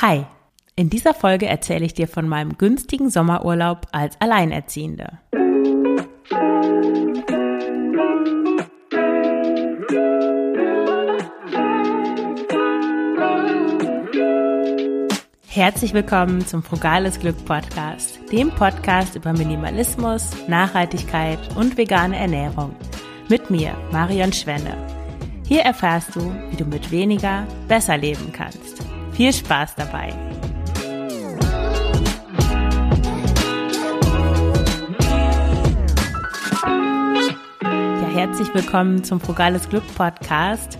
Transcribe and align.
Hi, 0.00 0.26
in 0.76 0.90
dieser 0.90 1.12
Folge 1.12 1.46
erzähle 1.46 1.84
ich 1.84 1.92
dir 1.92 2.06
von 2.06 2.28
meinem 2.28 2.56
günstigen 2.56 3.10
Sommerurlaub 3.10 3.88
als 3.90 4.14
Alleinerziehende. 4.20 5.18
Herzlich 15.48 15.92
willkommen 15.92 16.46
zum 16.46 16.62
Frugales 16.62 17.18
Glück 17.18 17.44
Podcast, 17.44 18.20
dem 18.30 18.52
Podcast 18.52 19.16
über 19.16 19.32
Minimalismus, 19.32 20.30
Nachhaltigkeit 20.46 21.40
und 21.56 21.76
vegane 21.76 22.16
Ernährung. 22.16 22.76
Mit 23.28 23.50
mir, 23.50 23.76
Marion 23.90 24.32
Schwenne. 24.32 24.76
Hier 25.44 25.62
erfährst 25.62 26.14
du, 26.14 26.20
wie 26.50 26.56
du 26.56 26.66
mit 26.66 26.92
weniger 26.92 27.48
besser 27.66 27.96
leben 27.96 28.30
kannst. 28.32 28.87
Viel 29.18 29.32
Spaß 29.32 29.74
dabei! 29.74 30.14
Ja, 37.60 38.08
herzlich 38.14 38.54
willkommen 38.54 39.02
zum 39.02 39.18
Frugales 39.18 39.68
Glück 39.68 39.82
Podcast. 39.96 40.78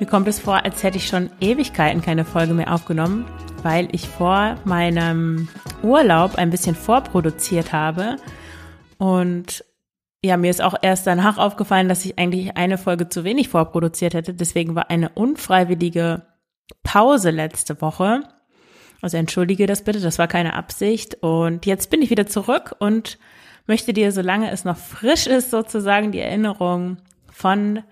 Mir 0.00 0.06
kommt 0.06 0.26
es 0.26 0.40
vor, 0.40 0.64
als 0.64 0.82
hätte 0.82 0.96
ich 0.96 1.06
schon 1.06 1.30
Ewigkeiten 1.38 2.02
keine 2.02 2.24
Folge 2.24 2.52
mehr 2.52 2.74
aufgenommen, 2.74 3.26
weil 3.62 3.88
ich 3.92 4.08
vor 4.08 4.56
meinem 4.64 5.46
Urlaub 5.84 6.34
ein 6.34 6.50
bisschen 6.50 6.74
vorproduziert 6.74 7.72
habe. 7.72 8.16
Und 8.98 9.64
ja, 10.24 10.36
mir 10.36 10.50
ist 10.50 10.62
auch 10.62 10.74
erst 10.82 11.06
danach 11.06 11.38
aufgefallen, 11.38 11.88
dass 11.88 12.04
ich 12.04 12.18
eigentlich 12.18 12.56
eine 12.56 12.76
Folge 12.76 13.08
zu 13.08 13.22
wenig 13.22 13.48
vorproduziert 13.50 14.14
hätte. 14.14 14.34
Deswegen 14.34 14.74
war 14.74 14.90
eine 14.90 15.10
unfreiwillige 15.10 16.26
Pause 16.82 17.30
letzte 17.30 17.80
Woche. 17.80 18.22
Also 19.00 19.16
entschuldige 19.16 19.66
das 19.66 19.84
bitte, 19.84 20.00
das 20.00 20.18
war 20.18 20.28
keine 20.28 20.54
Absicht. 20.54 21.16
Und 21.22 21.66
jetzt 21.66 21.90
bin 21.90 22.02
ich 22.02 22.10
wieder 22.10 22.26
zurück 22.26 22.74
und 22.78 23.18
möchte 23.66 23.92
dir, 23.92 24.12
solange 24.12 24.50
es 24.50 24.64
noch 24.64 24.76
frisch 24.76 25.26
ist, 25.26 25.50
sozusagen 25.50 26.10
die 26.10 26.20
Erinnerung 26.20 26.98
von 27.30 27.82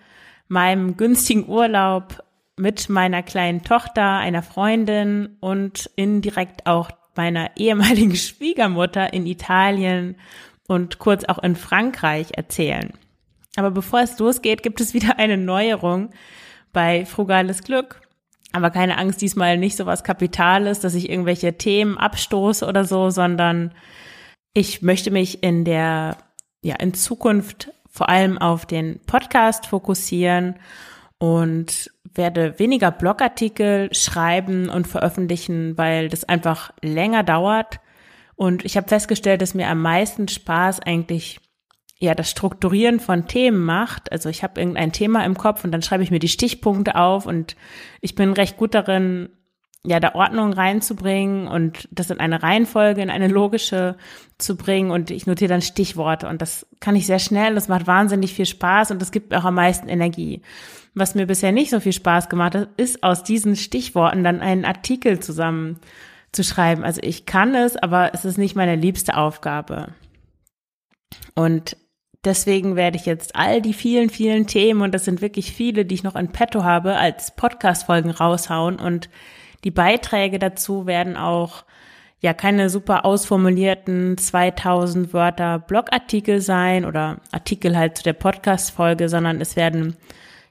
meinem 0.49 0.97
günstigen 0.97 1.49
Urlaub 1.49 2.23
mit 2.57 2.89
meiner 2.89 3.23
kleinen 3.23 3.63
Tochter, 3.63 4.17
einer 4.17 4.43
Freundin 4.43 5.37
und 5.41 5.91
indirekt 5.97 6.67
auch 6.67 6.91
meiner 7.15 7.51
ehemaligen 7.57 8.17
Schwiegermutter 8.17 9.13
in 9.13 9.27
Italien 9.27 10.17
und 10.67 10.99
kurz 10.99 11.25
auch 11.25 11.39
in 11.39 11.55
Frankreich 11.55 12.29
erzählen. 12.33 12.93
Aber 13.57 13.71
bevor 13.71 14.01
es 14.01 14.19
losgeht, 14.19 14.63
gibt 14.63 14.81
es 14.81 14.95
wieder 14.95 15.19
eine 15.19 15.37
Neuerung 15.37 16.11
bei 16.73 17.07
Frugales 17.07 17.63
Glück. 17.63 18.01
Aber 18.57 18.71
keine 18.71 18.97
Angst, 18.97 19.21
diesmal 19.21 19.59
nicht 19.59 19.77
so 19.77 19.85
was 19.85 20.03
Kapitales, 20.03 20.81
dass 20.81 20.95
ich 20.95 21.11
irgendwelche 21.11 21.59
Themen 21.59 21.99
abstoße 21.99 22.67
oder 22.67 22.87
so, 22.87 23.11
sondern 23.11 23.75
ich 24.55 24.81
möchte 24.81 25.11
mich 25.11 25.43
in 25.43 25.67
der, 25.67 26.17
ja, 26.63 26.77
in 26.77 26.95
Zukunft 26.95 27.71
vor 27.91 28.09
allem 28.09 28.39
auf 28.39 28.65
den 28.65 28.99
Podcast 29.05 29.67
fokussieren 29.67 30.55
und 31.19 31.91
werde 32.15 32.59
weniger 32.59 32.91
Blogartikel 32.91 33.93
schreiben 33.95 34.71
und 34.71 34.87
veröffentlichen, 34.87 35.77
weil 35.77 36.09
das 36.09 36.25
einfach 36.25 36.73
länger 36.81 37.25
dauert. 37.25 37.81
Und 38.37 38.65
ich 38.65 38.79
habe 38.79 38.89
festgestellt, 38.89 39.43
dass 39.43 39.53
mir 39.53 39.69
am 39.69 39.83
meisten 39.83 40.29
Spaß 40.29 40.81
eigentlich 40.81 41.41
ja 41.99 42.15
das 42.15 42.31
Strukturieren 42.31 43.01
von 43.01 43.27
Themen 43.27 43.65
macht. 43.65 44.13
Also 44.13 44.29
ich 44.29 44.43
habe 44.43 44.61
irgendein 44.61 44.93
Thema 44.93 45.25
im 45.25 45.37
Kopf 45.37 45.65
und 45.65 45.73
dann 45.73 45.83
schreibe 45.83 46.03
ich 46.03 46.11
mir 46.11 46.19
die 46.19 46.29
Stichpunkte 46.29 46.97
auf 46.97 47.27
und 47.27 47.57
ich 48.01 48.15
bin 48.15 48.33
recht 48.33 48.57
gut 48.57 48.75
darin, 48.75 49.31
ja, 49.83 50.01
da 50.01 50.15
Ordnung 50.15 50.53
reinzubringen 50.53 51.47
und 51.47 51.89
das 51.93 52.11
in 52.11 52.19
eine 52.19 52.43
Reihenfolge, 52.43 53.01
in 53.01 53.11
eine 53.11 53.29
logische 53.29 53.97
zu 54.37 54.57
bringen 54.57 54.91
und 54.91 55.11
ich 55.11 55.27
notiere 55.27 55.49
dann 55.49 55.63
Stichworte 55.63 56.29
und 56.29 56.43
das 56.43 56.67
kann 56.81 56.97
ich 56.97 57.07
sehr 57.07 57.21
schnell, 57.21 57.55
das 57.55 57.69
macht 57.69 57.87
wahnsinnig 57.87 58.35
viel 58.35 58.47
Spaß 58.47 58.91
und 58.91 59.01
das 59.01 59.13
gibt 59.13 59.33
auch 59.33 59.45
am 59.45 59.55
meisten 59.55 59.89
Energie. 59.89 60.43
Was 60.95 61.15
mir 61.15 61.27
bisher 61.27 61.53
nicht 61.53 61.71
so 61.71 61.79
viel 61.79 61.93
Spaß 61.93 62.29
gemacht 62.29 62.55
hat, 62.55 62.69
ist 62.79 63.03
aus 63.03 63.23
diesen 63.23 63.55
Stichworten 63.55 64.25
dann 64.25 64.41
einen 64.41 64.65
Artikel 64.65 65.21
zusammen 65.21 65.79
zu 66.33 66.43
schreiben. 66.43 66.85
Also 66.85 67.01
ich 67.03 67.25
kann 67.27 67.55
es, 67.55 67.77
aber 67.77 68.13
es 68.13 68.25
ist 68.25 68.39
nicht 68.39 68.57
meine 68.57 68.77
liebste 68.77 69.17
Aufgabe. 69.17 69.89
Und 71.35 71.77
Deswegen 72.27 72.75
werde 72.75 72.97
ich 72.97 73.07
jetzt 73.07 73.37
all 73.37 73.63
die 73.63 73.73
vielen, 73.73 74.11
vielen 74.11 74.49
Themen, 74.49 74.83
und 74.83 74.93
das 74.93 75.05
sind 75.05 75.23
wirklich 75.23 75.53
viele, 75.53 75.85
die 75.85 75.95
ich 75.95 76.03
noch 76.03 76.17
in 76.17 76.33
petto 76.33 76.65
habe, 76.65 76.97
als 76.97 77.31
Podcast-Folgen 77.37 78.11
raushauen. 78.11 78.81
Und 78.81 79.09
die 79.63 79.71
Beiträge 79.71 80.41
dazu 80.41 80.87
werden 80.87 81.17
auch 81.17 81.65
ja 82.19 82.35
keine 82.35 82.69
super 82.69 83.05
ausformulierten 83.05 84.19
2000 84.19 85.13
Wörter 85.13 85.61
Blogartikel 85.61 86.41
sein 86.41 86.85
oder 86.85 87.21
Artikel 87.31 87.77
halt 87.79 87.99
zu 87.99 88.03
der 88.03 88.15
Podcast-Folge, 88.15 89.09
sondern 89.09 89.41
es 89.41 89.55
werden 89.55 89.97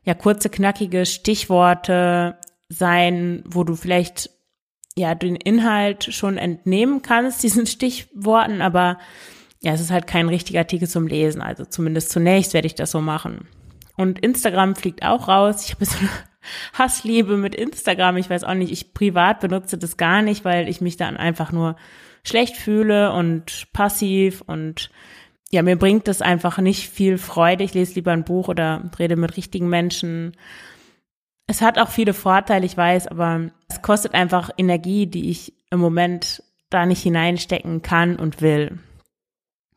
ja 0.05 0.13
kurze, 0.13 0.49
knackige 0.49 1.05
Stichworte 1.05 2.37
sein, 2.69 3.43
wo 3.45 3.65
du 3.65 3.75
vielleicht 3.75 4.29
ja 4.95 5.13
den 5.13 5.35
Inhalt 5.35 6.05
schon 6.05 6.37
entnehmen 6.37 7.01
kannst, 7.01 7.43
diesen 7.43 7.67
Stichworten, 7.67 8.61
aber 8.61 8.97
ja, 9.65 9.73
es 9.73 9.81
ist 9.81 9.89
halt 9.89 10.05
kein 10.05 10.29
richtiger 10.29 10.59
Artikel 10.59 10.87
zum 10.87 11.07
Lesen. 11.07 11.41
Also 11.41 11.65
zumindest 11.65 12.11
zunächst 12.11 12.53
werde 12.53 12.67
ich 12.67 12.75
das 12.75 12.91
so 12.91 13.01
machen. 13.01 13.47
Und 13.97 14.19
Instagram 14.19 14.75
fliegt 14.75 15.03
auch 15.03 15.27
raus. 15.27 15.65
Ich 15.65 15.73
habe 15.73 15.85
so 15.85 15.97
eine 15.97 16.09
Hassliebe 16.73 17.35
mit 17.35 17.55
Instagram. 17.55 18.17
Ich 18.17 18.29
weiß 18.29 18.43
auch 18.43 18.53
nicht, 18.53 18.71
ich 18.71 18.93
privat 18.93 19.39
benutze 19.39 19.79
das 19.79 19.97
gar 19.97 20.21
nicht, 20.21 20.45
weil 20.45 20.69
ich 20.69 20.81
mich 20.81 20.97
dann 20.97 21.17
einfach 21.17 21.51
nur 21.51 21.77
schlecht 22.23 22.57
fühle 22.57 23.11
und 23.11 23.65
passiv 23.73 24.41
und 24.41 24.91
ja, 25.51 25.63
mir 25.63 25.77
bringt 25.77 26.07
das 26.07 26.21
einfach 26.21 26.59
nicht 26.59 26.87
viel 26.89 27.17
Freude. 27.17 27.63
Ich 27.63 27.73
lese 27.73 27.95
lieber 27.95 28.11
ein 28.11 28.23
Buch 28.23 28.49
oder 28.49 28.91
rede 28.99 29.15
mit 29.15 29.35
richtigen 29.35 29.67
Menschen. 29.67 30.37
Es 31.47 31.61
hat 31.63 31.79
auch 31.79 31.89
viele 31.89 32.13
Vorteile, 32.13 32.65
ich 32.67 32.77
weiß, 32.77 33.07
aber 33.07 33.49
es 33.67 33.81
kostet 33.81 34.13
einfach 34.13 34.51
Energie, 34.57 35.07
die 35.07 35.31
ich 35.31 35.53
im 35.71 35.79
Moment 35.79 36.43
da 36.69 36.85
nicht 36.85 37.01
hineinstecken 37.01 37.81
kann 37.81 38.15
und 38.17 38.41
will. 38.41 38.77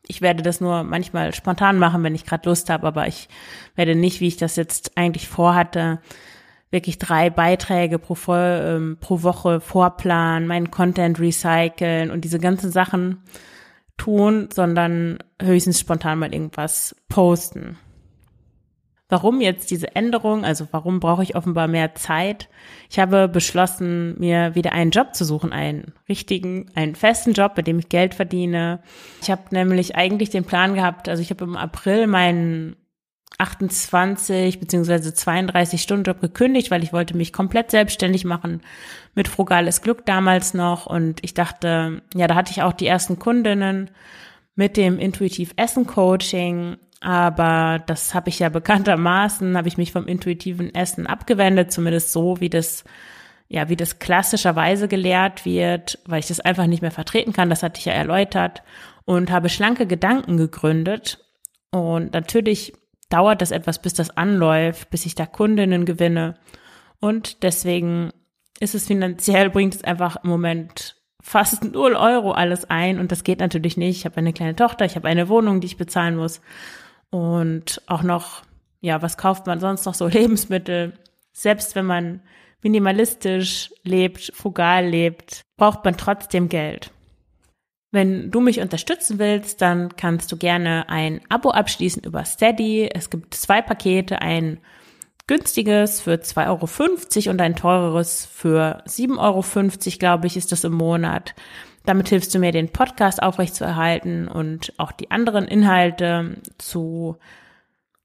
Ich 0.07 0.21
werde 0.21 0.41
das 0.41 0.61
nur 0.61 0.83
manchmal 0.83 1.33
spontan 1.33 1.77
machen, 1.77 2.03
wenn 2.03 2.15
ich 2.15 2.25
gerade 2.25 2.49
Lust 2.49 2.69
habe, 2.69 2.87
aber 2.87 3.07
ich 3.07 3.29
werde 3.75 3.95
nicht, 3.95 4.21
wie 4.21 4.27
ich 4.27 4.37
das 4.37 4.55
jetzt 4.55 4.97
eigentlich 4.97 5.27
vorhatte, 5.27 5.99
wirklich 6.71 6.97
drei 6.97 7.29
Beiträge 7.29 7.99
pro, 7.99 8.17
ähm, 8.33 8.97
pro 8.99 9.23
Woche 9.23 9.59
vorplanen, 9.59 10.47
meinen 10.47 10.71
Content 10.71 11.19
recyceln 11.19 12.11
und 12.11 12.21
diese 12.21 12.39
ganzen 12.39 12.71
Sachen 12.71 13.23
tun, 13.97 14.49
sondern 14.53 15.19
höchstens 15.41 15.79
spontan 15.79 16.19
mal 16.19 16.33
irgendwas 16.33 16.95
posten. 17.09 17.77
Warum 19.11 19.41
jetzt 19.41 19.71
diese 19.71 19.95
Änderung? 19.95 20.45
Also 20.45 20.67
warum 20.69 20.99
brauche 20.99 21.23
ich 21.23 21.35
offenbar 21.35 21.67
mehr 21.67 21.95
Zeit? 21.95 22.47
Ich 22.91 22.99
habe 22.99 23.27
beschlossen, 23.27 24.17
mir 24.19 24.53
wieder 24.53 24.71
einen 24.71 24.91
Job 24.91 25.15
zu 25.15 25.25
suchen, 25.25 25.51
einen 25.51 25.93
richtigen, 26.07 26.69
einen 26.75 26.93
festen 26.93 27.33
Job, 27.33 27.55
bei 27.55 27.63
dem 27.63 27.79
ich 27.79 27.89
Geld 27.89 28.13
verdiene. 28.13 28.81
Ich 29.23 29.31
habe 29.31 29.41
nämlich 29.49 29.95
eigentlich 29.95 30.29
den 30.29 30.45
Plan 30.45 30.75
gehabt, 30.75 31.09
also 31.09 31.23
ich 31.23 31.31
habe 31.31 31.43
im 31.43 31.57
April 31.57 32.05
meinen 32.05 32.75
28 33.39 34.59
beziehungsweise 34.59 35.13
32 35.13 35.81
Stunden 35.81 36.03
Job 36.03 36.21
gekündigt, 36.21 36.69
weil 36.69 36.83
ich 36.83 36.93
wollte 36.93 37.17
mich 37.17 37.33
komplett 37.33 37.71
selbstständig 37.71 38.25
machen 38.25 38.61
mit 39.15 39.27
frugales 39.27 39.81
Glück 39.81 40.05
damals 40.05 40.53
noch 40.53 40.85
und 40.85 41.23
ich 41.23 41.33
dachte, 41.33 42.03
ja, 42.13 42.27
da 42.27 42.35
hatte 42.35 42.51
ich 42.51 42.61
auch 42.61 42.73
die 42.73 42.87
ersten 42.87 43.17
Kundinnen 43.17 43.89
mit 44.55 44.77
dem 44.77 44.99
Intuitiv 44.99 45.53
Essen 45.55 45.87
Coaching 45.87 46.77
aber 47.01 47.81
das 47.85 48.13
habe 48.13 48.29
ich 48.29 48.39
ja 48.39 48.49
bekanntermaßen, 48.49 49.55
habe 49.57 49.67
ich 49.67 49.77
mich 49.77 49.91
vom 49.91 50.07
intuitiven 50.07 50.73
Essen 50.75 51.07
abgewendet, 51.07 51.71
zumindest 51.71 52.11
so, 52.11 52.39
wie 52.41 52.49
das, 52.49 52.83
ja, 53.47 53.69
wie 53.69 53.77
das 53.77 53.99
klassischerweise 53.99 54.87
gelehrt 54.87 55.45
wird, 55.45 55.99
weil 56.05 56.19
ich 56.19 56.27
das 56.27 56.41
einfach 56.41 56.67
nicht 56.67 56.81
mehr 56.81 56.91
vertreten 56.91 57.31
kann. 57.31 57.49
Das 57.49 57.63
hatte 57.63 57.79
ich 57.79 57.85
ja 57.85 57.93
erläutert 57.93 58.63
und 59.05 59.31
habe 59.31 59.49
schlanke 59.49 59.87
Gedanken 59.87 60.37
gegründet. 60.37 61.25
Und 61.71 62.13
natürlich 62.13 62.73
dauert 63.09 63.41
das 63.41 63.51
etwas, 63.51 63.81
bis 63.81 63.93
das 63.93 64.15
anläuft, 64.15 64.89
bis 64.89 65.05
ich 65.05 65.15
da 65.15 65.25
Kundinnen 65.25 65.85
gewinne. 65.85 66.35
Und 66.99 67.43
deswegen 67.43 68.11
ist 68.59 68.75
es 68.75 68.87
finanziell, 68.87 69.49
bringt 69.51 69.75
es 69.75 69.83
einfach 69.83 70.17
im 70.23 70.29
Moment 70.29 70.97
fast 71.21 71.63
null 71.63 71.95
Euro 71.95 72.31
alles 72.31 72.65
ein. 72.65 72.99
Und 72.99 73.11
das 73.11 73.23
geht 73.23 73.39
natürlich 73.39 73.77
nicht. 73.77 73.99
Ich 73.99 74.05
habe 74.05 74.17
eine 74.17 74.33
kleine 74.33 74.55
Tochter, 74.55 74.83
ich 74.83 74.95
habe 74.95 75.07
eine 75.07 75.29
Wohnung, 75.29 75.61
die 75.61 75.67
ich 75.67 75.77
bezahlen 75.77 76.17
muss. 76.17 76.41
Und 77.11 77.81
auch 77.87 78.03
noch, 78.03 78.43
ja, 78.81 79.01
was 79.01 79.17
kauft 79.17 79.47
man 79.47 79.59
sonst 79.59 79.85
noch 79.85 79.93
so? 79.93 80.07
Lebensmittel. 80.09 80.93
Selbst 81.31 81.75
wenn 81.75 81.85
man 81.85 82.21
minimalistisch 82.61 83.71
lebt, 83.83 84.31
frugal 84.35 84.85
lebt, 84.85 85.41
braucht 85.57 85.85
man 85.85 85.97
trotzdem 85.97 86.49
Geld. 86.49 86.91
Wenn 87.91 88.29
du 88.29 88.39
mich 88.39 88.59
unterstützen 88.59 89.17
willst, 89.17 89.61
dann 89.61 89.95
kannst 89.95 90.31
du 90.31 90.37
gerne 90.37 90.89
ein 90.89 91.21
Abo 91.29 91.49
abschließen 91.49 92.03
über 92.03 92.23
Steady. 92.23 92.87
Es 92.93 93.09
gibt 93.09 93.33
zwei 93.33 93.61
Pakete, 93.61 94.21
ein 94.21 94.59
günstiges 95.25 96.01
für 96.01 96.15
2,50 96.15 97.27
Euro 97.27 97.31
und 97.31 97.41
ein 97.41 97.55
teureres 97.55 98.25
für 98.25 98.83
7,50 98.85 99.17
Euro, 99.19 99.97
glaube 99.97 100.27
ich, 100.27 100.37
ist 100.37 100.51
das 100.51 100.63
im 100.63 100.73
Monat. 100.73 101.33
Damit 101.89 102.09
hilfst 102.09 102.35
du 102.35 102.39
mir, 102.39 102.51
den 102.51 102.69
Podcast 102.69 103.23
aufrechtzuerhalten 103.23 104.27
und 104.27 104.73
auch 104.77 104.91
die 104.91 105.09
anderen 105.09 105.47
Inhalte 105.47 106.37
zu 106.59 107.17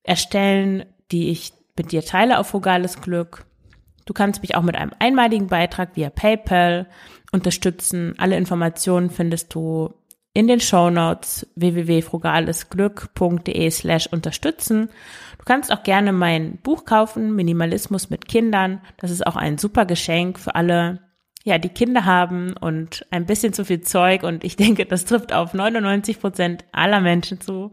erstellen, 0.02 0.86
die 1.12 1.28
ich 1.28 1.52
mit 1.76 1.92
dir 1.92 2.02
teile 2.02 2.38
auf 2.38 2.46
Frugales 2.46 3.02
Glück. 3.02 3.44
Du 4.06 4.14
kannst 4.14 4.40
mich 4.40 4.54
auch 4.54 4.62
mit 4.62 4.74
einem 4.74 4.92
einmaligen 5.00 5.48
Beitrag 5.48 5.96
via 5.96 6.08
PayPal 6.08 6.86
unterstützen. 7.30 8.14
Alle 8.16 8.38
Informationen 8.38 9.10
findest 9.10 9.54
du 9.54 9.92
in 10.32 10.48
den 10.48 10.60
Show 10.60 10.88
Notes 10.88 11.46
www.frugalesglück.de 11.54 13.70
slash 13.70 14.06
unterstützen. 14.06 14.88
Du 15.36 15.44
kannst 15.44 15.70
auch 15.70 15.82
gerne 15.82 16.14
mein 16.14 16.56
Buch 16.56 16.86
kaufen, 16.86 17.36
Minimalismus 17.36 18.08
mit 18.08 18.28
Kindern. 18.28 18.80
Das 18.96 19.10
ist 19.10 19.26
auch 19.26 19.36
ein 19.36 19.58
super 19.58 19.84
Geschenk 19.84 20.38
für 20.38 20.54
alle, 20.54 21.00
ja, 21.44 21.58
die 21.58 21.68
Kinder 21.68 22.06
haben 22.06 22.56
und 22.56 23.06
ein 23.10 23.26
bisschen 23.26 23.52
zu 23.52 23.64
viel 23.64 23.82
Zeug. 23.82 24.22
Und 24.22 24.42
ich 24.42 24.56
denke, 24.64 24.86
das 24.86 25.04
trifft 25.04 25.32
auf 25.32 25.54
99 25.54 26.18
Prozent 26.18 26.64
aller 26.72 27.00
Menschen 27.00 27.40
zu. 27.40 27.72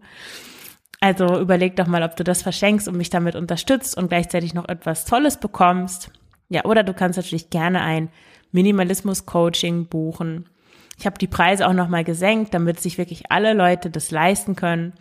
Also 1.00 1.40
überleg 1.40 1.76
doch 1.78 1.88
mal, 1.88 2.04
ob 2.04 2.16
du 2.16 2.24
das 2.24 2.44
verschenkst 2.44 2.88
und 2.88 2.96
mich 2.96 3.10
damit 3.10 3.36
unterstützt 3.36 3.98
und 3.98 4.10
gleichzeitig 4.10 4.54
noch 4.54 4.70
etwas 4.70 5.06
Tolles 5.06 5.38
bekommst. 5.38 6.12
Ja, 6.50 6.66
oder 6.66 6.84
du 6.84 6.94
kannst 6.94 7.18
natürlich 7.18 7.50
gerne 7.50 7.82
ein 7.82 8.10
Minimalismus-Coaching 8.52 9.88
buchen. 9.88 10.48
Ich 11.00 11.06
habe 11.08 11.18
die 11.18 11.28
Preise 11.28 11.68
auch 11.68 11.74
nochmal 11.74 12.04
gesenkt, 12.04 12.54
damit 12.54 12.80
sich 12.80 13.00
wirklich 13.00 13.32
alle 13.32 13.54
Leute 13.54 13.90
das 13.90 14.12
leisten 14.12 14.56
können. 14.56 14.94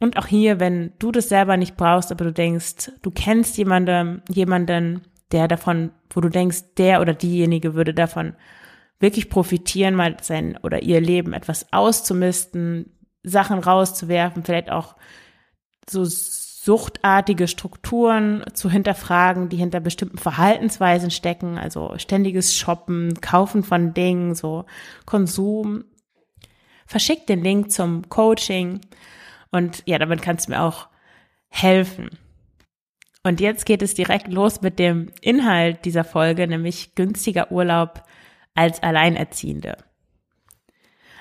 Und 0.00 0.18
auch 0.18 0.26
hier, 0.26 0.58
wenn 0.58 0.92
du 0.98 1.12
das 1.12 1.28
selber 1.28 1.56
nicht 1.56 1.76
brauchst, 1.76 2.10
aber 2.10 2.24
du 2.24 2.32
denkst, 2.32 2.90
du 3.02 3.10
kennst 3.12 3.56
jemanden, 3.56 4.22
jemanden, 4.28 5.02
der 5.32 5.48
davon, 5.48 5.90
wo 6.10 6.20
du 6.20 6.28
denkst, 6.28 6.74
der 6.76 7.00
oder 7.00 7.14
diejenige 7.14 7.74
würde 7.74 7.94
davon 7.94 8.34
wirklich 9.00 9.28
profitieren, 9.28 9.94
mal 9.94 10.16
sein 10.22 10.58
oder 10.62 10.82
ihr 10.82 11.00
Leben 11.00 11.32
etwas 11.32 11.72
auszumisten, 11.72 12.90
Sachen 13.22 13.58
rauszuwerfen, 13.58 14.44
vielleicht 14.44 14.70
auch 14.70 14.96
so 15.88 16.04
suchtartige 16.04 17.46
Strukturen 17.46 18.42
zu 18.54 18.70
hinterfragen, 18.70 19.50
die 19.50 19.56
hinter 19.56 19.80
bestimmten 19.80 20.16
Verhaltensweisen 20.16 21.10
stecken, 21.10 21.58
also 21.58 21.94
ständiges 21.98 22.56
Shoppen, 22.56 23.20
Kaufen 23.20 23.62
von 23.62 23.92
Dingen, 23.92 24.34
so 24.34 24.64
Konsum. 25.04 25.84
Verschick 26.86 27.26
den 27.26 27.42
Link 27.42 27.70
zum 27.70 28.08
Coaching 28.08 28.80
und 29.50 29.82
ja, 29.86 29.98
damit 29.98 30.22
kannst 30.22 30.46
du 30.46 30.52
mir 30.52 30.62
auch 30.62 30.88
helfen. 31.48 32.10
Und 33.24 33.40
jetzt 33.40 33.64
geht 33.64 33.82
es 33.82 33.94
direkt 33.94 34.28
los 34.28 34.60
mit 34.60 34.78
dem 34.78 35.10
Inhalt 35.22 35.84
dieser 35.86 36.04
Folge, 36.04 36.46
nämlich 36.46 36.94
günstiger 36.94 37.50
Urlaub 37.50 38.04
als 38.54 38.82
Alleinerziehende. 38.82 39.78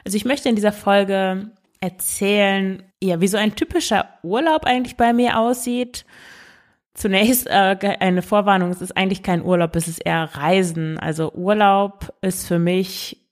Also 0.05 0.17
ich 0.17 0.25
möchte 0.25 0.49
in 0.49 0.55
dieser 0.55 0.73
Folge 0.73 1.51
erzählen, 1.79 2.83
ja, 3.01 3.21
wie 3.21 3.27
so 3.27 3.37
ein 3.37 3.55
typischer 3.55 4.07
Urlaub 4.21 4.65
eigentlich 4.65 4.97
bei 4.97 5.13
mir 5.13 5.39
aussieht. 5.39 6.05
Zunächst 6.93 7.47
äh, 7.47 7.97
eine 7.99 8.21
Vorwarnung, 8.21 8.69
es 8.69 8.81
ist 8.81 8.95
eigentlich 8.95 9.23
kein 9.23 9.41
Urlaub, 9.41 9.75
es 9.75 9.87
ist 9.87 10.05
eher 10.05 10.29
Reisen. 10.35 10.99
Also 10.99 11.31
Urlaub 11.33 12.13
ist 12.21 12.47
für 12.47 12.59
mich 12.59 13.25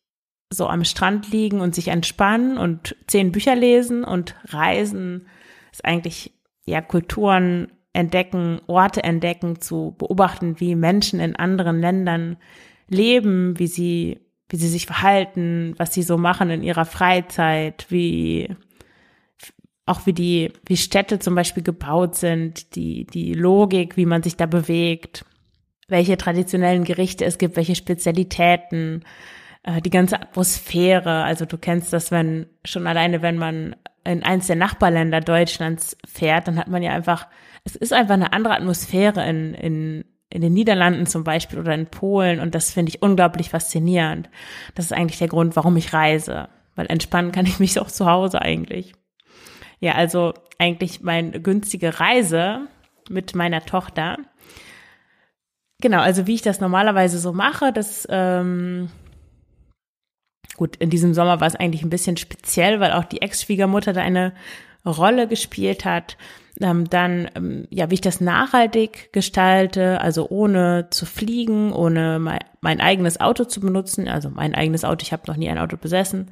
so 0.49 0.67
am 0.67 0.85
Strand 0.85 1.29
liegen 1.31 1.59
und 1.59 1.75
sich 1.75 1.89
entspannen 1.89 2.57
und 2.57 2.95
zehn 3.07 3.31
Bücher 3.31 3.55
lesen 3.55 4.03
und 4.03 4.35
Reisen 4.45 5.27
ist 5.71 5.85
eigentlich 5.85 6.33
ja 6.65 6.81
Kulturen 6.81 7.71
entdecken, 7.93 8.61
Orte 8.67 9.03
entdecken, 9.03 9.59
zu 9.61 9.95
beobachten, 9.97 10.59
wie 10.59 10.75
Menschen 10.75 11.19
in 11.19 11.35
anderen 11.35 11.79
Ländern 11.79 12.37
leben, 12.87 13.57
wie 13.59 13.67
sie 13.67 14.19
wie 14.51 14.57
sie 14.57 14.67
sich 14.67 14.85
verhalten, 14.85 15.75
was 15.77 15.93
sie 15.93 16.03
so 16.03 16.17
machen 16.17 16.49
in 16.49 16.61
ihrer 16.61 16.83
Freizeit, 16.83 17.85
wie 17.87 18.53
auch 19.85 20.05
wie 20.05 20.13
die, 20.13 20.51
wie 20.65 20.77
Städte 20.77 21.19
zum 21.19 21.35
Beispiel 21.35 21.63
gebaut 21.63 22.15
sind, 22.15 22.75
die, 22.75 23.05
die 23.05 23.33
Logik, 23.33 23.97
wie 23.97 24.05
man 24.05 24.23
sich 24.23 24.35
da 24.35 24.45
bewegt, 24.45 25.25
welche 25.87 26.17
traditionellen 26.17 26.83
Gerichte 26.83 27.25
es 27.25 27.37
gibt, 27.37 27.55
welche 27.55 27.75
Spezialitäten, 27.75 29.03
äh, 29.63 29.81
die 29.81 29.89
ganze 29.89 30.21
Atmosphäre. 30.21 31.23
Also 31.23 31.45
du 31.45 31.57
kennst 31.57 31.93
das, 31.93 32.11
wenn 32.11 32.47
schon 32.63 32.87
alleine, 32.87 33.21
wenn 33.21 33.37
man 33.37 33.75
in 34.03 34.23
eins 34.23 34.47
der 34.47 34.55
Nachbarländer 34.55 35.21
Deutschlands 35.21 35.97
fährt, 36.05 36.47
dann 36.47 36.57
hat 36.57 36.67
man 36.67 36.83
ja 36.83 36.91
einfach, 36.91 37.27
es 37.63 37.75
ist 37.75 37.93
einfach 37.93 38.15
eine 38.15 38.33
andere 38.33 38.55
Atmosphäre 38.55 39.27
in, 39.27 39.53
in 39.53 40.05
in 40.31 40.41
den 40.41 40.53
Niederlanden 40.53 41.05
zum 41.05 41.23
Beispiel 41.23 41.59
oder 41.59 41.75
in 41.75 41.87
Polen 41.87 42.39
und 42.39 42.55
das 42.55 42.71
finde 42.71 42.89
ich 42.89 43.01
unglaublich 43.01 43.49
faszinierend. 43.49 44.29
Das 44.75 44.85
ist 44.85 44.93
eigentlich 44.93 45.19
der 45.19 45.27
Grund, 45.27 45.55
warum 45.55 45.75
ich 45.77 45.93
reise, 45.93 46.47
weil 46.75 46.85
entspannen 46.87 47.31
kann 47.31 47.45
ich 47.45 47.59
mich 47.59 47.77
auch 47.79 47.91
zu 47.91 48.05
Hause 48.05 48.41
eigentlich. 48.41 48.93
Ja, 49.79 49.95
also 49.95 50.33
eigentlich 50.57 51.01
meine 51.01 51.41
günstige 51.41 51.99
Reise 51.99 52.67
mit 53.09 53.35
meiner 53.35 53.65
Tochter. 53.65 54.17
Genau, 55.81 55.99
also 55.99 56.27
wie 56.27 56.35
ich 56.35 56.43
das 56.43 56.61
normalerweise 56.61 57.19
so 57.19 57.33
mache, 57.33 57.73
das 57.73 58.07
ähm, 58.09 58.89
gut, 60.55 60.77
in 60.77 60.89
diesem 60.89 61.13
Sommer 61.13 61.41
war 61.41 61.47
es 61.47 61.55
eigentlich 61.55 61.83
ein 61.83 61.89
bisschen 61.89 62.17
speziell, 62.17 62.79
weil 62.79 62.93
auch 62.93 63.05
die 63.05 63.21
Ex-Schwiegermutter 63.21 63.91
da 63.91 64.01
eine 64.01 64.33
Rolle 64.85 65.27
gespielt 65.27 65.83
hat. 65.83 66.17
Ähm, 66.61 66.89
dann, 66.89 67.29
ähm, 67.35 67.67
ja, 67.69 67.89
wie 67.89 67.95
ich 67.95 68.01
das 68.01 68.21
nachhaltig 68.21 69.11
gestalte, 69.13 69.99
also 69.99 70.29
ohne 70.29 70.87
zu 70.91 71.05
fliegen, 71.05 71.73
ohne 71.73 72.19
mein, 72.19 72.39
mein 72.61 72.79
eigenes 72.79 73.19
Auto 73.19 73.45
zu 73.45 73.59
benutzen, 73.59 74.07
also 74.07 74.29
mein 74.29 74.53
eigenes 74.53 74.83
Auto, 74.83 75.03
ich 75.03 75.11
habe 75.11 75.23
noch 75.27 75.37
nie 75.37 75.49
ein 75.49 75.57
Auto 75.57 75.77
besessen. 75.77 76.31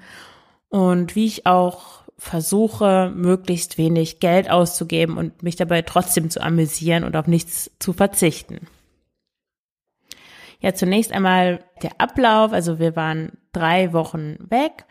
Und 0.69 1.15
wie 1.15 1.25
ich 1.25 1.45
auch 1.45 2.03
versuche, 2.19 3.11
möglichst 3.15 3.77
wenig 3.77 4.19
Geld 4.19 4.51
auszugeben 4.51 5.17
und 5.17 5.41
mich 5.41 5.55
dabei 5.55 5.81
trotzdem 5.81 6.29
zu 6.29 6.41
amüsieren 6.41 7.03
und 7.03 7.15
auf 7.15 7.27
nichts 7.27 7.71
zu 7.79 7.93
verzichten. 7.93 8.67
Ja, 10.59 10.73
zunächst 10.73 11.13
einmal 11.13 11.63
der 11.81 11.91
Ablauf. 11.99 12.51
Also 12.51 12.79
wir 12.79 12.95
waren 12.95 13.31
drei 13.53 13.93
Wochen 13.93 14.37
weg. 14.49 14.85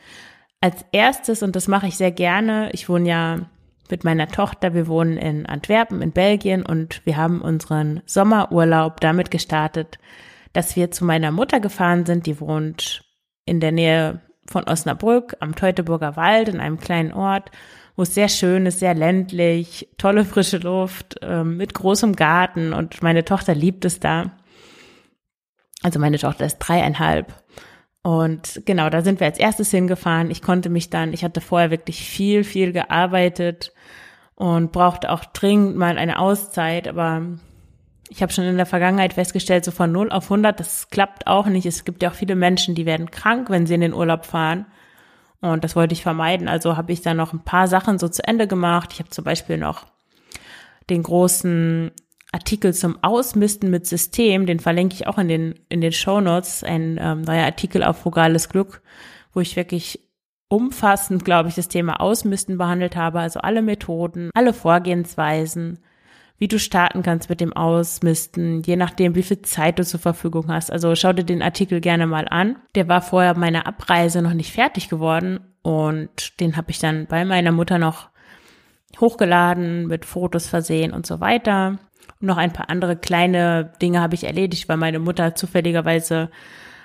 Als 0.60 0.84
erstes, 0.90 1.42
und 1.42 1.54
das 1.54 1.68
mache 1.68 1.86
ich 1.86 1.96
sehr 1.96 2.10
gerne, 2.10 2.70
ich 2.72 2.88
wohne 2.88 3.08
ja 3.08 3.38
mit 3.90 4.04
meiner 4.04 4.28
Tochter. 4.28 4.74
Wir 4.74 4.86
wohnen 4.86 5.16
in 5.16 5.46
Antwerpen 5.46 6.02
in 6.02 6.12
Belgien 6.12 6.64
und 6.64 7.04
wir 7.04 7.16
haben 7.16 7.40
unseren 7.40 8.02
Sommerurlaub 8.06 9.00
damit 9.00 9.30
gestartet, 9.30 9.98
dass 10.52 10.76
wir 10.76 10.90
zu 10.90 11.04
meiner 11.04 11.30
Mutter 11.30 11.60
gefahren 11.60 12.06
sind. 12.06 12.26
Die 12.26 12.40
wohnt 12.40 13.04
in 13.44 13.60
der 13.60 13.72
Nähe 13.72 14.20
von 14.46 14.64
Osnabrück 14.64 15.36
am 15.40 15.54
Teutoburger 15.54 16.16
Wald 16.16 16.48
in 16.48 16.60
einem 16.60 16.78
kleinen 16.78 17.12
Ort, 17.12 17.50
wo 17.96 18.02
es 18.02 18.14
sehr 18.14 18.28
schön 18.28 18.66
ist, 18.66 18.78
sehr 18.78 18.94
ländlich, 18.94 19.88
tolle 19.98 20.24
frische 20.24 20.58
Luft, 20.58 21.20
äh, 21.22 21.44
mit 21.44 21.74
großem 21.74 22.16
Garten 22.16 22.72
und 22.72 23.02
meine 23.02 23.24
Tochter 23.24 23.54
liebt 23.54 23.84
es 23.84 24.00
da. 24.00 24.32
Also 25.82 25.98
meine 25.98 26.18
Tochter 26.18 26.46
ist 26.46 26.58
dreieinhalb 26.58 27.34
und 28.08 28.62
genau, 28.64 28.88
da 28.88 29.02
sind 29.02 29.20
wir 29.20 29.26
als 29.26 29.38
erstes 29.38 29.70
hingefahren. 29.70 30.30
Ich 30.30 30.40
konnte 30.40 30.70
mich 30.70 30.88
dann, 30.88 31.12
ich 31.12 31.24
hatte 31.24 31.42
vorher 31.42 31.70
wirklich 31.70 32.08
viel, 32.08 32.42
viel 32.42 32.72
gearbeitet 32.72 33.74
und 34.34 34.72
brauchte 34.72 35.12
auch 35.12 35.26
dringend 35.26 35.76
mal 35.76 35.98
eine 35.98 36.18
Auszeit, 36.18 36.88
aber 36.88 37.20
ich 38.08 38.22
habe 38.22 38.32
schon 38.32 38.44
in 38.44 38.56
der 38.56 38.64
Vergangenheit 38.64 39.12
festgestellt, 39.12 39.66
so 39.66 39.72
von 39.72 39.92
0 39.92 40.10
auf 40.10 40.24
100, 40.24 40.58
das 40.58 40.88
klappt 40.88 41.26
auch 41.26 41.48
nicht. 41.48 41.66
Es 41.66 41.84
gibt 41.84 42.02
ja 42.02 42.08
auch 42.08 42.14
viele 42.14 42.34
Menschen, 42.34 42.74
die 42.74 42.86
werden 42.86 43.10
krank, 43.10 43.50
wenn 43.50 43.66
sie 43.66 43.74
in 43.74 43.82
den 43.82 43.92
Urlaub 43.92 44.24
fahren. 44.24 44.64
Und 45.42 45.62
das 45.62 45.76
wollte 45.76 45.92
ich 45.92 46.02
vermeiden. 46.02 46.48
Also 46.48 46.78
habe 46.78 46.92
ich 46.92 47.02
dann 47.02 47.18
noch 47.18 47.34
ein 47.34 47.44
paar 47.44 47.68
Sachen 47.68 47.98
so 47.98 48.08
zu 48.08 48.26
Ende 48.26 48.46
gemacht. 48.46 48.88
Ich 48.94 49.00
habe 49.00 49.10
zum 49.10 49.24
Beispiel 49.24 49.58
noch 49.58 49.84
den 50.88 51.02
großen 51.02 51.90
Artikel 52.32 52.74
zum 52.74 52.98
Ausmisten 53.02 53.70
mit 53.70 53.86
System, 53.86 54.46
den 54.46 54.60
verlinke 54.60 54.94
ich 54.94 55.06
auch 55.06 55.18
in 55.18 55.28
den, 55.28 55.54
in 55.68 55.80
den 55.80 55.92
Show 55.92 56.20
Notes, 56.20 56.62
ein 56.62 56.98
ähm, 57.00 57.22
neuer 57.22 57.44
Artikel 57.44 57.82
auf 57.82 57.98
Frugales 57.98 58.48
Glück, 58.48 58.82
wo 59.32 59.40
ich 59.40 59.56
wirklich 59.56 60.00
umfassend, 60.48 61.24
glaube 61.24 61.48
ich, 61.48 61.54
das 61.54 61.68
Thema 61.68 62.00
Ausmisten 62.00 62.58
behandelt 62.58 62.96
habe, 62.96 63.20
also 63.20 63.40
alle 63.40 63.62
Methoden, 63.62 64.30
alle 64.34 64.52
Vorgehensweisen, 64.52 65.78
wie 66.38 66.48
du 66.48 66.58
starten 66.58 67.02
kannst 67.02 67.28
mit 67.28 67.40
dem 67.40 67.52
Ausmisten, 67.52 68.62
je 68.62 68.76
nachdem, 68.76 69.14
wie 69.14 69.22
viel 69.22 69.42
Zeit 69.42 69.78
du 69.78 69.84
zur 69.84 70.00
Verfügung 70.00 70.48
hast. 70.48 70.70
Also 70.70 70.94
schau 70.94 71.12
dir 71.12 71.24
den 71.24 71.42
Artikel 71.42 71.80
gerne 71.80 72.06
mal 72.06 72.28
an. 72.28 72.56
Der 72.74 72.88
war 72.88 73.02
vorher 73.02 73.36
meiner 73.36 73.66
Abreise 73.66 74.22
noch 74.22 74.34
nicht 74.34 74.52
fertig 74.52 74.88
geworden 74.88 75.40
und 75.62 76.38
den 76.40 76.56
habe 76.56 76.70
ich 76.70 76.78
dann 76.78 77.06
bei 77.06 77.24
meiner 77.24 77.52
Mutter 77.52 77.78
noch 77.78 78.08
hochgeladen, 79.00 79.86
mit 79.86 80.04
Fotos 80.04 80.46
versehen 80.46 80.92
und 80.92 81.06
so 81.06 81.20
weiter. 81.20 81.78
Noch 82.20 82.36
ein 82.36 82.52
paar 82.52 82.70
andere 82.70 82.96
kleine 82.96 83.72
Dinge 83.80 84.00
habe 84.00 84.14
ich 84.14 84.24
erledigt, 84.24 84.68
weil 84.68 84.76
meine 84.76 84.98
Mutter 84.98 85.34
zufälligerweise 85.34 86.30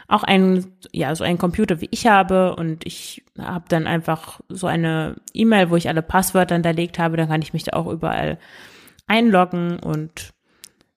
auch 0.07 0.23
einen, 0.23 0.77
ja, 0.91 1.15
so 1.15 1.23
einen 1.23 1.37
Computer 1.37 1.81
wie 1.81 1.87
ich 1.91 2.07
habe 2.07 2.55
und 2.55 2.85
ich 2.85 3.23
habe 3.39 3.65
dann 3.67 3.87
einfach 3.87 4.41
so 4.49 4.67
eine 4.67 5.15
E-Mail, 5.33 5.69
wo 5.69 5.75
ich 5.75 5.87
alle 5.87 6.01
Passwörter 6.01 6.55
hinterlegt 6.55 6.99
habe, 6.99 7.17
dann 7.17 7.29
kann 7.29 7.41
ich 7.41 7.53
mich 7.53 7.63
da 7.63 7.77
auch 7.77 7.87
überall 7.87 8.37
einloggen 9.07 9.79
und 9.79 10.33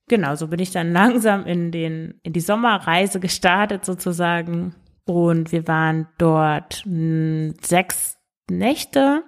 genau, 0.09 0.35
so 0.35 0.49
bin 0.49 0.61
ich 0.61 0.71
dann 0.71 0.93
langsam 0.93 1.47
in 1.47 1.71
den, 1.71 2.21
in 2.23 2.33
die 2.33 2.40
Sommerreise 2.40 3.21
gestartet 3.21 3.85
sozusagen. 3.85 4.75
Und 5.05 5.52
wir 5.52 5.69
waren 5.69 6.09
dort 6.19 6.83
hm, 6.85 7.55
sechs 7.61 8.19
Nächte. 8.50 9.23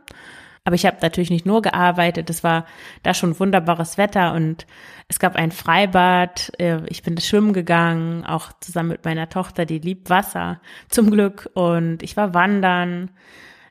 Aber 0.65 0.75
ich 0.75 0.85
habe 0.85 0.99
natürlich 1.00 1.31
nicht 1.31 1.47
nur 1.47 1.62
gearbeitet. 1.62 2.29
Es 2.31 2.45
war 2.45 2.67
da 3.03 3.15
schon 3.15 3.38
wunderbares 3.38 3.97
Wetter 3.97 4.35
und 4.35 4.67
es 5.09 5.19
gab 5.19 5.37
ein 5.37 5.50
Freibad. 5.50 6.53
Äh, 6.59 6.81
ich 6.87 7.03
bin 7.03 7.19
schwimmen 7.19 7.53
gegangen, 7.53 8.25
auch 8.25 8.53
zusammen 8.61 8.91
mit 8.91 9.05
meiner 9.05 9.29
Tochter, 9.29 9.65
die 9.65 9.79
liebt 9.79 10.11
Wasser 10.11 10.61
zum 10.88 11.11
Glück. 11.11 11.50
Und 11.55 12.03
ich 12.03 12.17
war 12.17 12.35
wandern 12.35 13.11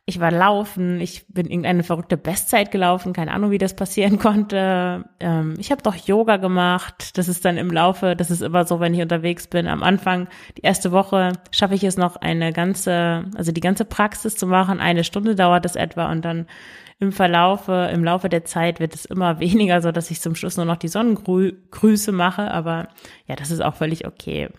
ich 0.10 0.22
war 0.22 0.32
laufen, 0.32 1.02
ich 1.02 1.28
bin 1.28 1.48
irgendeine 1.48 1.84
verrückte 1.84 2.16
Bestzeit 2.16 2.72
gelaufen, 2.72 3.12
keine 3.12 3.34
Ahnung, 3.34 3.52
wie 3.52 3.58
das 3.58 3.76
passieren 3.76 4.18
konnte. 4.20 5.04
Ähm, 5.20 5.56
ich 5.60 5.70
habe 5.70 5.84
doch 5.84 5.96
Yoga 5.96 6.38
gemacht. 6.38 7.18
Das 7.18 7.28
ist 7.28 7.44
dann 7.44 7.58
im 7.58 7.70
Laufe, 7.70 8.16
das 8.16 8.32
ist 8.32 8.42
immer 8.42 8.66
so, 8.66 8.80
wenn 8.80 8.94
ich 8.94 9.02
unterwegs 9.02 9.48
bin. 9.48 9.68
Am 9.68 9.84
Anfang, 9.84 10.30
die 10.58 10.62
erste 10.62 10.94
Woche, 10.94 11.34
schaffe 11.52 11.76
ich 11.76 11.84
es 11.84 11.98
noch 11.98 12.16
eine 12.16 12.54
ganze, 12.54 13.26
also 13.36 13.52
die 13.52 13.60
ganze 13.60 13.84
Praxis 13.84 14.38
zu 14.38 14.48
machen. 14.48 14.80
Eine 14.80 15.04
Stunde 15.04 15.36
dauert 15.36 15.66
es 15.66 15.76
etwa 15.76 16.10
und 16.10 16.24
dann 16.24 16.48
im 17.00 17.12
Verlaufe, 17.12 17.90
im 17.94 18.04
Laufe 18.04 18.30
der 18.30 18.46
Zeit 18.46 18.80
wird 18.80 18.96
es 18.96 19.06
immer 19.06 19.40
weniger, 19.40 19.82
so 19.82 19.92
dass 19.92 20.12
ich 20.12 20.22
zum 20.22 20.36
Schluss 20.36 20.58
nur 20.58 20.66
noch 20.66 20.78
die 20.78 20.88
Sonnengrüße 20.88 22.12
mache. 22.12 22.52
Aber 22.52 22.90
ja, 23.26 23.36
das 23.36 23.52
ist 23.52 23.62
auch 23.62 23.76
völlig 23.76 24.06
okay. 24.08 24.50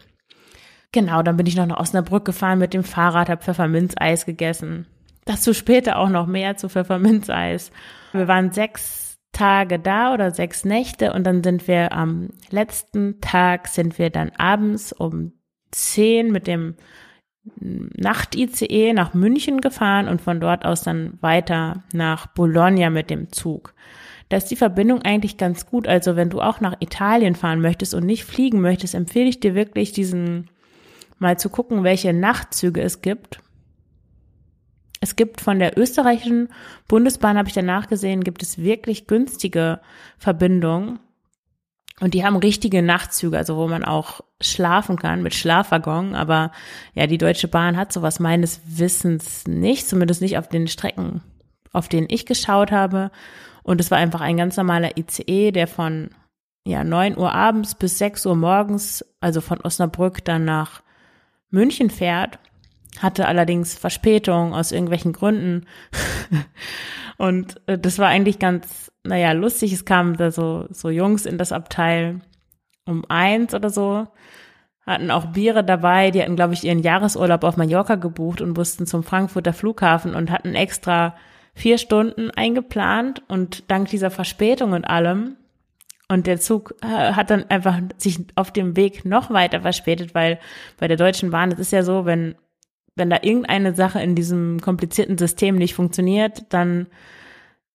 Genau, 0.92 1.22
dann 1.22 1.36
bin 1.36 1.46
ich 1.46 1.56
noch 1.56 1.66
nach 1.66 1.80
Osnabrück 1.80 2.24
gefahren 2.24 2.58
mit 2.58 2.72
dem 2.72 2.84
Fahrrad, 2.84 3.28
habe 3.28 3.42
Pfefferminzeis 3.42 4.24
gegessen 4.24 4.86
Dazu 5.28 5.52
später 5.52 5.98
auch 5.98 6.08
noch 6.08 6.26
mehr 6.26 6.56
zu 6.56 6.70
Pfefferminzeis. 6.70 7.70
Wir 8.12 8.28
waren 8.28 8.50
sechs 8.50 9.18
Tage 9.30 9.78
da 9.78 10.14
oder 10.14 10.30
sechs 10.30 10.64
Nächte 10.64 11.12
und 11.12 11.24
dann 11.24 11.44
sind 11.44 11.68
wir 11.68 11.92
am 11.92 12.30
letzten 12.48 13.20
Tag 13.20 13.68
sind 13.68 13.98
wir 13.98 14.08
dann 14.08 14.30
abends 14.38 14.90
um 14.90 15.32
zehn 15.70 16.32
mit 16.32 16.46
dem 16.46 16.76
Nacht-ICE 17.60 18.92
nach 18.92 19.14
München 19.14 19.60
gefahren 19.60 20.08
und 20.08 20.20
von 20.20 20.40
dort 20.40 20.64
aus 20.64 20.82
dann 20.82 21.18
weiter 21.20 21.82
nach 21.92 22.26
Bologna 22.28 22.90
mit 22.90 23.10
dem 23.10 23.32
Zug. 23.32 23.74
Da 24.28 24.36
ist 24.36 24.50
die 24.50 24.56
Verbindung 24.56 25.02
eigentlich 25.02 25.36
ganz 25.36 25.66
gut. 25.66 25.88
Also 25.88 26.16
wenn 26.16 26.30
du 26.30 26.40
auch 26.40 26.60
nach 26.60 26.76
Italien 26.80 27.34
fahren 27.34 27.60
möchtest 27.60 27.94
und 27.94 28.04
nicht 28.04 28.24
fliegen 28.24 28.60
möchtest, 28.60 28.94
empfehle 28.94 29.28
ich 29.28 29.40
dir 29.40 29.54
wirklich 29.54 29.92
diesen 29.92 30.50
mal 31.18 31.38
zu 31.38 31.48
gucken, 31.48 31.82
welche 31.84 32.12
Nachtzüge 32.12 32.80
es 32.80 33.02
gibt 33.02 33.40
es 35.00 35.16
gibt 35.16 35.40
von 35.40 35.58
der 35.58 35.78
österreichischen 35.78 36.48
Bundesbahn, 36.88 37.38
habe 37.38 37.48
ich 37.48 37.54
danach 37.54 37.88
gesehen, 37.88 38.24
gibt 38.24 38.42
es 38.42 38.58
wirklich 38.58 39.06
günstige 39.06 39.80
Verbindungen. 40.18 40.98
Und 42.00 42.14
die 42.14 42.24
haben 42.24 42.36
richtige 42.36 42.82
Nachtzüge, 42.82 43.36
also 43.36 43.56
wo 43.56 43.66
man 43.66 43.84
auch 43.84 44.20
schlafen 44.40 44.96
kann 44.96 45.22
mit 45.22 45.34
Schlafwaggon. 45.34 46.14
Aber 46.14 46.52
ja, 46.94 47.06
die 47.06 47.18
Deutsche 47.18 47.48
Bahn 47.48 47.76
hat 47.76 47.92
sowas 47.92 48.20
meines 48.20 48.60
Wissens 48.64 49.46
nicht, 49.46 49.88
zumindest 49.88 50.20
nicht 50.20 50.38
auf 50.38 50.48
den 50.48 50.68
Strecken, 50.68 51.22
auf 51.72 51.88
denen 51.88 52.06
ich 52.08 52.24
geschaut 52.24 52.70
habe. 52.70 53.10
Und 53.64 53.80
es 53.80 53.90
war 53.90 53.98
einfach 53.98 54.20
ein 54.20 54.36
ganz 54.36 54.56
normaler 54.56 54.96
ICE, 54.96 55.50
der 55.50 55.66
von 55.66 56.10
ja, 56.64 56.84
neun 56.84 57.18
Uhr 57.18 57.32
abends 57.32 57.74
bis 57.74 57.98
sechs 57.98 58.24
Uhr 58.26 58.36
morgens, 58.36 59.04
also 59.20 59.40
von 59.40 59.60
Osnabrück 59.60 60.24
dann 60.24 60.44
nach 60.44 60.82
München 61.50 61.90
fährt 61.90 62.38
hatte 63.00 63.26
allerdings 63.26 63.76
Verspätung 63.76 64.54
aus 64.54 64.72
irgendwelchen 64.72 65.12
Gründen. 65.12 65.66
und 67.16 67.60
äh, 67.66 67.78
das 67.78 67.98
war 67.98 68.08
eigentlich 68.08 68.38
ganz, 68.38 68.87
naja, 69.08 69.32
lustig. 69.32 69.72
Es 69.72 69.84
kamen 69.84 70.16
da 70.16 70.30
so, 70.30 70.66
so 70.70 70.90
Jungs 70.90 71.26
in 71.26 71.38
das 71.38 71.52
Abteil 71.52 72.20
um 72.84 73.04
eins 73.08 73.54
oder 73.54 73.70
so, 73.70 74.06
hatten 74.86 75.10
auch 75.10 75.26
Biere 75.26 75.64
dabei. 75.64 76.10
Die 76.10 76.22
hatten, 76.22 76.36
glaube 76.36 76.54
ich, 76.54 76.64
ihren 76.64 76.78
Jahresurlaub 76.78 77.44
auf 77.44 77.56
Mallorca 77.56 77.96
gebucht 77.96 78.40
und 78.40 78.56
mussten 78.56 78.86
zum 78.86 79.02
Frankfurter 79.02 79.52
Flughafen 79.52 80.14
und 80.14 80.30
hatten 80.30 80.54
extra 80.54 81.14
vier 81.54 81.78
Stunden 81.78 82.30
eingeplant 82.30 83.22
und 83.28 83.70
dank 83.70 83.88
dieser 83.88 84.10
Verspätung 84.10 84.72
und 84.72 84.84
allem 84.84 85.36
und 86.10 86.26
der 86.26 86.40
Zug 86.40 86.74
äh, 86.82 86.86
hat 86.86 87.30
dann 87.30 87.44
einfach 87.50 87.80
sich 87.98 88.20
auf 88.34 88.50
dem 88.50 88.76
Weg 88.76 89.04
noch 89.04 89.30
weiter 89.30 89.60
verspätet, 89.60 90.14
weil 90.14 90.38
bei 90.78 90.88
der 90.88 90.96
Deutschen 90.96 91.30
Bahn, 91.30 91.52
es 91.52 91.58
ist 91.58 91.72
ja 91.72 91.82
so, 91.82 92.06
wenn 92.06 92.34
wenn 92.96 93.10
da 93.10 93.18
irgendeine 93.22 93.74
Sache 93.74 94.00
in 94.00 94.16
diesem 94.16 94.60
komplizierten 94.60 95.18
System 95.18 95.54
nicht 95.54 95.74
funktioniert, 95.74 96.46
dann 96.48 96.88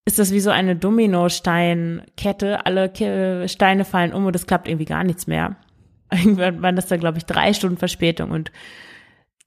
ist 0.05 0.19
das 0.19 0.31
wie 0.31 0.39
so 0.39 0.49
eine 0.49 0.75
Dominosteinkette. 0.75 2.65
Alle 2.65 3.47
Steine 3.47 3.85
fallen 3.85 4.13
um 4.13 4.25
und 4.25 4.35
es 4.35 4.47
klappt 4.47 4.67
irgendwie 4.67 4.85
gar 4.85 5.03
nichts 5.03 5.27
mehr. 5.27 5.55
Irgendwann 6.11 6.61
waren 6.61 6.75
das 6.75 6.87
da, 6.87 6.97
glaube 6.97 7.17
ich, 7.17 7.25
drei 7.25 7.53
Stunden 7.53 7.77
Verspätung 7.77 8.31
und 8.31 8.51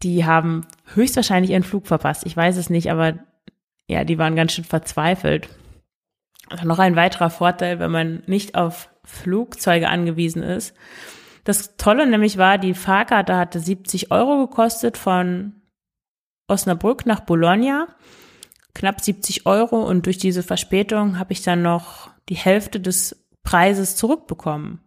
die 0.03 0.25
haben 0.25 0.67
höchstwahrscheinlich 0.95 1.53
ihren 1.53 1.63
Flug 1.63 1.87
verpasst. 1.87 2.27
Ich 2.27 2.37
weiß 2.37 2.57
es 2.57 2.71
nicht, 2.71 2.91
aber 2.91 3.19
ja, 3.89 4.05
die 4.05 4.19
waren 4.19 4.37
ganz 4.37 4.53
schön 4.53 4.65
verzweifelt. 4.65 5.49
Also 6.49 6.67
noch 6.67 6.79
ein 6.79 6.97
weiterer 6.97 7.31
Vorteil, 7.31 7.79
wenn 7.79 7.91
man 7.91 8.23
nicht 8.27 8.55
auf 8.55 8.91
Flugzeuge 9.05 9.89
angewiesen 9.89 10.43
ist. 10.43 10.77
Das 11.45 11.77
Tolle 11.77 12.07
nämlich 12.07 12.39
war, 12.39 12.59
die 12.59 12.75
Fahrkarte 12.75 13.37
hatte 13.37 13.61
70 13.61 14.11
Euro 14.11 14.47
gekostet 14.47 14.97
von 14.97 15.53
Osnabrück 16.49 17.07
nach 17.07 17.21
Bologna, 17.21 17.87
knapp 18.76 19.00
70 19.00 19.47
Euro 19.47 19.83
und 19.83 20.04
durch 20.04 20.18
diese 20.18 20.42
Verspätung 20.42 21.18
habe 21.18 21.33
ich 21.33 21.42
dann 21.42 21.62
noch 21.62 22.11
die 22.28 22.35
Hälfte 22.35 22.78
des 22.78 23.26
Preises 23.42 23.97
zurückbekommen. 23.97 24.80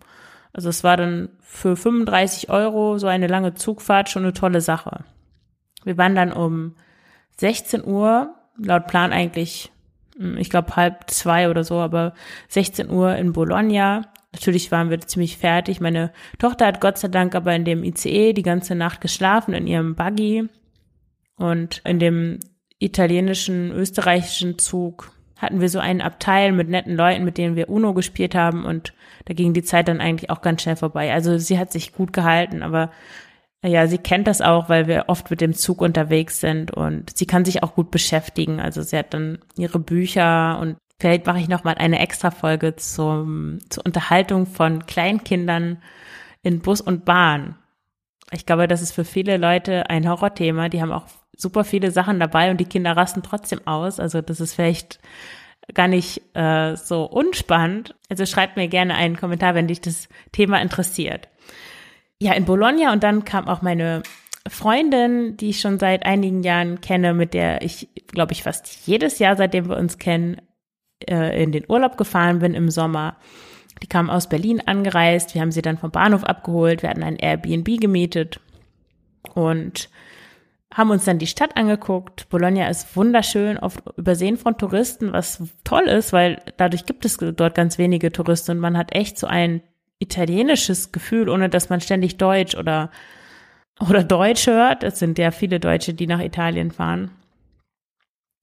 Also 0.54 0.70
es 0.70 0.84
war 0.84 0.96
dann 0.96 1.30
für 1.42 1.76
35 1.76 2.50
Euro 2.50 3.00
so 3.00 3.08
eine 3.08 3.28
lange 3.28 3.56
Zugfahrt 3.56 4.10
schon 4.10 4.24
eine 4.24 4.34
tolle 4.34 4.62
Sache. 4.62 5.06
Wir 5.84 5.98
waren 5.98 6.14
dann 6.14 6.32
um 6.32 6.76
16 7.38 7.84
Uhr, 7.84 8.36
laut 8.58 8.86
Plan 8.86 9.12
eigentlich, 9.12 9.72
hm, 10.18 10.38
ich 10.38 10.52
glaube 10.52 10.76
halb 10.76 11.10
zwei 11.10 11.50
oder 11.50 11.64
so, 11.64 11.80
aber 11.80 12.14
16 12.50 12.92
Uhr 12.92 13.16
in 13.16 13.34
Bologna. 13.34 14.04
Natürlich 14.34 14.72
waren 14.72 14.92
wir 14.92 15.00
ziemlich 15.02 15.38
fertig. 15.38 15.82
Meine 15.82 16.12
Tochter 16.38 16.68
hat 16.68 16.80
Gott 16.80 17.00
sei 17.00 17.08
Dank 17.08 17.34
aber 17.34 17.56
in 17.56 17.66
dem 17.66 17.84
ICE 17.84 18.34
die 18.34 18.44
ganze 18.44 18.76
Nacht 18.76 19.02
geschlafen 19.02 19.56
in 19.56 19.66
ihrem 19.66 19.96
Buggy 19.96 20.48
und 21.38 21.82
in 21.86 21.98
dem 21.98 22.40
italienischen, 22.80 23.72
österreichischen 23.72 24.58
Zug 24.58 25.12
hatten 25.38 25.62
wir 25.62 25.70
so 25.70 25.80
einen 25.80 26.02
Abteil 26.02 26.52
mit 26.52 26.70
netten 26.70 26.96
Leuten, 26.96 27.24
mit 27.24 27.38
denen 27.38 27.56
wir 27.56 27.70
Uno 27.70 27.94
gespielt 27.94 28.36
haben 28.36 28.66
und 28.66 28.94
da 29.26 29.34
ging 29.34 29.54
die 29.54 29.64
Zeit 29.64 29.88
dann 29.88 30.02
eigentlich 30.02 30.30
auch 30.30 30.42
ganz 30.42 30.62
schnell 30.62 30.76
vorbei. 30.76 31.14
Also 31.14 31.38
sie 31.38 31.58
hat 31.58 31.72
sich 31.72 31.94
gut 31.94 32.14
gehalten, 32.14 32.62
aber 32.62 32.92
ja, 33.64 33.88
sie 33.88 33.98
kennt 33.98 34.28
das 34.28 34.42
auch, 34.42 34.70
weil 34.70 34.88
wir 34.88 35.06
oft 35.08 35.30
mit 35.30 35.42
dem 35.42 35.54
Zug 35.54 35.82
unterwegs 35.82 36.40
sind 36.40 36.72
und 36.72 37.18
sie 37.18 37.26
kann 37.26 37.44
sich 37.44 37.62
auch 37.62 37.76
gut 37.76 37.92
beschäftigen. 37.92 38.60
Also 38.60 38.82
sie 38.82 38.98
hat 38.98 39.14
dann 39.14 39.40
ihre 39.58 39.80
Bücher 39.80 40.60
und 40.62 40.78
vielleicht 41.00 41.26
mache 41.26 41.40
ich 41.40 41.50
noch 41.50 41.66
mal 41.66 41.76
eine 41.76 42.00
extra 42.00 42.32
Folge 42.32 42.76
zum, 42.78 43.60
zur 43.70 43.86
Unterhaltung 43.86 44.46
von 44.46 44.86
Kleinkindern 44.86 45.82
in 46.42 46.60
Bus 46.60 46.80
und 46.80 47.04
Bahn. 47.04 47.56
Ich 48.32 48.46
glaube, 48.46 48.68
das 48.68 48.82
ist 48.82 48.94
für 48.94 49.06
viele 49.06 49.38
Leute 49.38 49.90
ein 49.90 50.08
Horrorthema. 50.08 50.70
Die 50.70 50.82
haben 50.82 50.92
auch 50.92 51.08
super 51.40 51.64
viele 51.64 51.92
Sachen 51.92 52.20
dabei 52.20 52.52
und 52.52 52.58
die 52.58 52.66
Kinder 52.66 52.96
rasten 52.96 53.24
trotzdem 53.24 53.66
aus. 53.66 54.00
Also 54.00 54.22
das 54.22 54.40
ist 54.40 54.54
vielleicht 54.54 55.00
gar 55.74 55.88
nicht 55.88 56.22
äh, 56.36 56.76
so 56.76 57.06
unspannend. 57.06 57.96
Also 58.10 58.26
schreibt 58.26 58.58
mir 58.58 58.68
gerne 58.68 58.96
einen 58.96 59.16
Kommentar, 59.16 59.56
wenn 59.56 59.68
dich 59.68 59.82
das 59.82 60.10
Thema 60.32 60.62
interessiert. 60.62 61.30
Ja, 62.20 62.34
in 62.34 62.46
Bologna 62.46 62.92
und 62.92 63.04
dann 63.04 63.24
kam 63.24 63.48
auch 63.48 63.62
meine 63.62 64.04
Freundin, 64.48 65.38
die 65.38 65.50
ich 65.50 65.62
schon 65.62 65.80
seit 65.80 66.06
einigen 66.06 66.44
Jahren 66.44 66.82
kenne, 66.82 67.14
mit 67.14 67.34
der 67.34 67.62
ich, 67.62 67.88
glaube 68.08 68.34
ich, 68.34 68.44
fast 68.44 68.86
jedes 68.86 69.20
Jahr, 69.20 69.38
seitdem 69.38 69.70
wir 69.70 69.78
uns 69.78 69.98
kennen, 69.98 70.42
äh, 71.08 71.42
in 71.42 71.52
den 71.52 71.66
Urlaub 71.70 71.98
gefahren 71.98 72.40
bin 72.40 72.54
im 72.54 72.70
Sommer. 72.70 73.16
Die 73.82 73.88
kam 73.88 74.10
aus 74.10 74.28
Berlin 74.28 74.62
angereist. 74.66 75.34
Wir 75.34 75.42
haben 75.42 75.54
sie 75.54 75.62
dann 75.62 75.78
vom 75.78 75.92
Bahnhof 75.92 76.26
abgeholt. 76.26 76.82
Wir 76.82 76.90
hatten 76.90 77.04
ein 77.04 77.16
Airbnb 77.16 77.80
gemietet 77.80 78.42
und 79.34 79.90
haben 80.74 80.92
uns 80.92 81.06
dann 81.06 81.18
die 81.18 81.28
Stadt 81.28 81.58
angeguckt. 81.58 82.30
Bologna 82.30 82.70
ist 82.70 82.96
wunderschön, 82.96 83.58
oft 83.58 83.82
übersehen 83.98 84.38
von 84.38 84.58
Touristen, 84.58 85.14
was 85.14 85.42
toll 85.64 85.84
ist, 85.84 86.14
weil 86.14 86.42
dadurch 86.58 86.86
gibt 86.86 87.06
es 87.06 87.18
dort 87.18 87.56
ganz 87.56 87.78
wenige 87.78 88.12
Touristen 88.12 88.52
und 88.52 88.60
man 88.60 88.78
hat 88.78 88.96
echt 88.96 89.18
so 89.18 89.26
ein 89.28 89.62
italienisches 90.00 90.92
Gefühl, 90.92 91.28
ohne 91.28 91.50
dass 91.50 91.70
man 91.70 91.82
ständig 91.82 92.18
Deutsch 92.18 92.56
oder, 92.56 92.92
oder 93.80 94.04
Deutsch 94.04 94.48
hört. 94.48 94.84
Es 94.84 95.00
sind 95.00 95.18
ja 95.18 95.32
viele 95.32 95.60
Deutsche, 95.60 95.94
die 95.94 96.08
nach 96.08 96.22
Italien 96.22 96.72
fahren. 96.72 97.12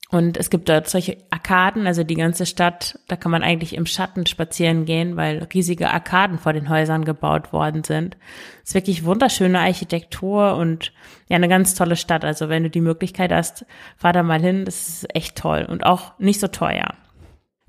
Und 0.08 0.36
es 0.36 0.50
gibt 0.50 0.68
dort 0.68 0.88
solche 0.88 1.16
Arkaden, 1.30 1.88
also 1.88 2.04
die 2.04 2.14
ganze 2.14 2.46
Stadt, 2.46 3.00
da 3.08 3.16
kann 3.16 3.32
man 3.32 3.42
eigentlich 3.42 3.74
im 3.74 3.86
Schatten 3.86 4.24
spazieren 4.26 4.84
gehen, 4.84 5.16
weil 5.16 5.48
riesige 5.52 5.90
Arkaden 5.90 6.38
vor 6.38 6.52
den 6.52 6.68
Häusern 6.68 7.04
gebaut 7.04 7.52
worden 7.52 7.82
sind. 7.82 8.16
Es 8.62 8.70
ist 8.70 8.74
wirklich 8.74 9.04
wunderschöne 9.04 9.58
Architektur 9.58 10.54
und 10.56 10.92
ja, 11.28 11.34
eine 11.34 11.48
ganz 11.48 11.74
tolle 11.74 11.96
Stadt. 11.96 12.24
Also 12.24 12.48
wenn 12.48 12.62
du 12.62 12.70
die 12.70 12.80
Möglichkeit 12.80 13.32
hast, 13.32 13.66
fahr 13.96 14.12
da 14.12 14.22
mal 14.22 14.40
hin, 14.40 14.64
das 14.64 14.88
ist 14.88 15.16
echt 15.16 15.36
toll 15.36 15.66
und 15.68 15.84
auch 15.84 16.16
nicht 16.20 16.38
so 16.38 16.46
teuer. 16.46 16.94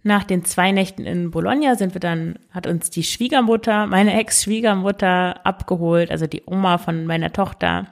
Nach 0.03 0.23
den 0.23 0.45
zwei 0.45 0.71
Nächten 0.71 1.05
in 1.05 1.31
Bologna 1.31 1.75
sind 1.75 1.95
wir 1.95 1.99
dann, 1.99 2.37
hat 2.51 2.67
uns 2.67 2.91
die 2.91 3.03
Schwiegermutter, 3.03 3.87
meine 3.87 4.13
Ex-Schwiegermutter 4.13 5.43
abgeholt, 5.43 6.11
also 6.11 6.27
die 6.27 6.43
Oma 6.45 6.77
von 6.77 7.07
meiner 7.07 7.33
Tochter. 7.33 7.87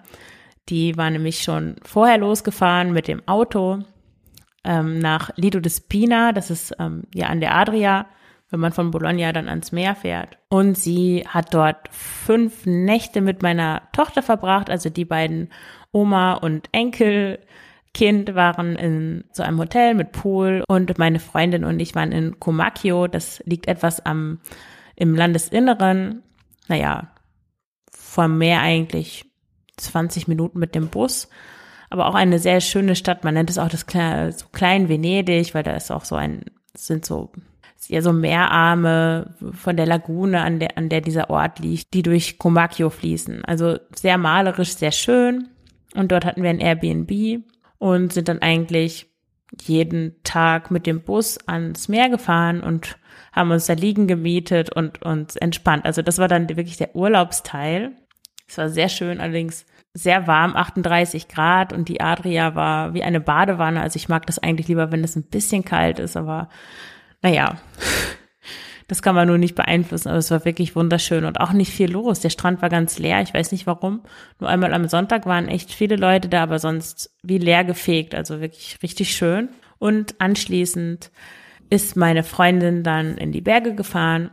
Die 0.70 0.96
war 0.98 1.10
nämlich 1.10 1.42
schon 1.42 1.78
vorher 1.84 2.20
losgefahren 2.20 2.94
mit 2.94 3.08
dem 3.08 3.28
Auto 3.28 3.84
ähm, 4.66 5.00
nach 5.00 5.32
Lido 5.36 5.60
de 5.60 5.72
Spina, 5.72 6.34
das 6.34 6.50
ist 6.50 6.74
ähm, 6.80 7.04
ja 7.14 7.28
an 7.28 7.40
der 7.40 7.56
Adria, 7.56 8.08
wenn 8.50 8.60
man 8.60 8.74
von 8.74 8.92
Bologna 8.92 9.32
dann 9.32 9.48
ans 9.48 9.72
Meer 9.72 9.96
fährt. 9.96 10.38
Und 10.50 10.78
sie 10.78 11.26
hat 11.28 11.54
dort 11.54 11.88
fünf 11.92 12.66
Nächte 12.66 13.22
mit 13.22 13.42
meiner 13.42 13.84
Tochter 13.94 14.22
verbracht, 14.22 14.70
also 14.70 14.90
die 14.90 15.06
beiden 15.06 15.50
Oma 15.92 16.34
und 16.34 16.68
Enkelkind 16.72 18.36
waren 18.36 18.76
in 18.76 19.24
so 19.32 19.44
einem 19.44 19.60
Hotel 19.60 19.94
mit 19.94 20.12
Pool. 20.12 20.64
Und 20.68 20.98
meine 20.98 21.20
Freundin 21.20 21.64
und 21.64 21.80
ich 21.80 21.96
waren 21.96 22.12
in 22.12 22.40
Comacchio, 22.40 23.08
das 23.08 23.42
liegt 23.46 23.68
etwas 23.68 24.06
am 24.06 24.40
im 24.98 25.14
Landesinneren, 25.14 26.24
naja, 26.68 27.12
vom 27.92 28.38
Meer 28.38 28.62
eigentlich 28.62 29.26
20 29.78 30.28
Minuten 30.28 30.60
mit 30.60 30.74
dem 30.74 30.88
Bus 30.88 31.30
aber 31.90 32.08
auch 32.08 32.16
eine 32.16 32.40
sehr 32.40 32.62
schöne 32.62 32.96
Stadt. 32.96 33.24
Man 33.24 33.34
nennt 33.34 33.50
es 33.50 33.58
auch 33.58 33.70
das 33.70 33.86
Kle 33.86 34.32
so 34.32 34.46
klein 34.52 34.90
Venedig, 34.90 35.54
weil 35.54 35.64
da 35.64 35.74
ist 35.74 35.92
auch 35.92 36.06
so 36.06 36.16
ein, 36.16 36.46
sind 36.76 37.06
so 37.06 37.32
ja 37.88 38.02
so 38.02 38.14
Meerarme 38.14 39.36
von 39.52 39.78
der 39.78 39.86
Lagune, 39.86 40.42
an 40.42 40.60
der, 40.60 40.78
an 40.78 40.90
der 40.90 41.02
dieser 41.02 41.30
Ort 41.30 41.60
liegt, 41.60 41.94
die 41.94 42.02
durch 42.02 42.38
Comacchio 42.38 42.90
fließen. 42.90 43.46
Also 43.46 43.78
sehr 43.96 44.18
malerisch, 44.18 44.76
sehr 44.76 44.92
schön. 44.92 45.50
Und 45.94 46.12
dort 46.12 46.26
hatten 46.26 46.44
wir 46.44 46.50
ein 46.50 46.60
Airbnb 46.60 47.44
und 47.78 48.14
sind 48.14 48.28
dann 48.28 48.42
eigentlich 48.42 49.08
jeden 49.62 50.16
Tag 50.24 50.72
mit 50.72 50.86
dem 50.86 51.02
Bus 51.02 51.38
ans 51.48 51.88
Meer 51.88 52.10
gefahren 52.10 52.62
und 52.62 52.98
haben 53.32 53.52
uns 53.52 53.68
da 53.68 53.74
liegen 53.74 54.08
gemietet 54.08 54.76
und 54.76 55.02
uns 55.04 55.36
entspannt. 55.36 55.86
Also 55.86 56.02
das 56.02 56.18
war 56.18 56.28
dann 56.28 56.50
wirklich 56.50 56.78
der 56.78 56.96
Urlaubsteil. 56.96 57.92
Es 58.48 58.58
war 58.58 58.70
sehr 58.70 58.90
schön, 58.90 59.20
allerdings 59.20 59.66
sehr 59.96 60.28
warm, 60.28 60.56
38 60.58 61.30
Grad 61.30 61.72
und 61.72 61.88
die 61.88 62.02
Adria 62.02 62.54
war 62.54 62.94
wie 62.94 63.04
eine 63.04 63.22
Badewanne. 63.22 63.82
Also 63.82 63.96
ich 63.96 64.10
mag 64.10 64.26
das 64.26 64.40
eigentlich 64.40 64.68
lieber, 64.68 64.92
wenn 64.92 65.06
es 65.06 65.16
ein 65.16 65.24
bisschen 65.24 65.64
kalt 65.64 66.00
ist, 66.00 66.18
aber 66.18 66.50
naja, 67.22 67.56
das 68.88 69.02
kann 69.02 69.16
man 69.16 69.28
nur 69.28 69.38
nicht 69.38 69.56
beeinflussen. 69.56 70.10
Aber 70.10 70.18
es 70.18 70.30
war 70.32 70.44
wirklich 70.44 70.76
wunderschön 70.76 71.24
und 71.24 71.40
auch 71.40 71.54
nicht 71.54 71.72
viel 71.72 71.90
los. 71.90 72.20
Der 72.20 72.30
Strand 72.30 72.62
war 72.62 72.70
ganz 72.70 73.00
leer. 73.00 73.22
Ich 73.22 73.34
weiß 73.34 73.54
nicht 73.54 73.68
warum. 73.68 74.02
Nur 74.40 74.50
einmal 74.50 74.74
am 74.74 74.90
Sonntag 74.90 75.26
waren 75.26 75.48
echt 75.48 75.72
viele 75.72 75.96
Leute 75.96 76.28
da, 76.28 76.44
aber 76.44 76.60
sonst 76.60 77.16
wie 77.24 77.38
leer 77.38 77.64
gefegt. 77.64 78.14
Also 78.14 78.42
wirklich 78.42 78.78
richtig 78.84 79.16
schön. 79.16 79.48
Und 79.80 80.20
anschließend 80.20 81.10
ist 81.70 81.96
meine 81.96 82.24
Freundin 82.24 82.84
dann 82.84 83.18
in 83.18 83.32
die 83.32 83.42
Berge 83.42 83.76
gefahren, 83.76 84.30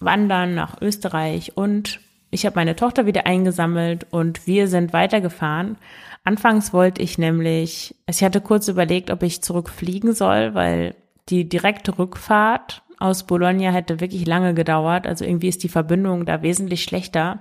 wandern 0.00 0.54
nach 0.54 0.80
Österreich 0.80 1.56
und 1.56 2.00
ich 2.36 2.44
habe 2.44 2.56
meine 2.56 2.76
Tochter 2.76 3.06
wieder 3.06 3.24
eingesammelt 3.24 4.06
und 4.10 4.46
wir 4.46 4.68
sind 4.68 4.92
weitergefahren. 4.92 5.78
Anfangs 6.22 6.74
wollte 6.74 7.00
ich 7.00 7.16
nämlich, 7.16 7.94
ich 8.06 8.22
hatte 8.22 8.42
kurz 8.42 8.68
überlegt, 8.68 9.10
ob 9.10 9.22
ich 9.22 9.42
zurückfliegen 9.42 10.12
soll, 10.12 10.54
weil 10.54 10.94
die 11.30 11.48
direkte 11.48 11.98
Rückfahrt 11.98 12.82
aus 12.98 13.24
Bologna 13.24 13.70
hätte 13.70 14.00
wirklich 14.00 14.26
lange 14.26 14.52
gedauert. 14.52 15.06
Also 15.06 15.24
irgendwie 15.24 15.48
ist 15.48 15.62
die 15.62 15.70
Verbindung 15.70 16.26
da 16.26 16.42
wesentlich 16.42 16.82
schlechter. 16.82 17.40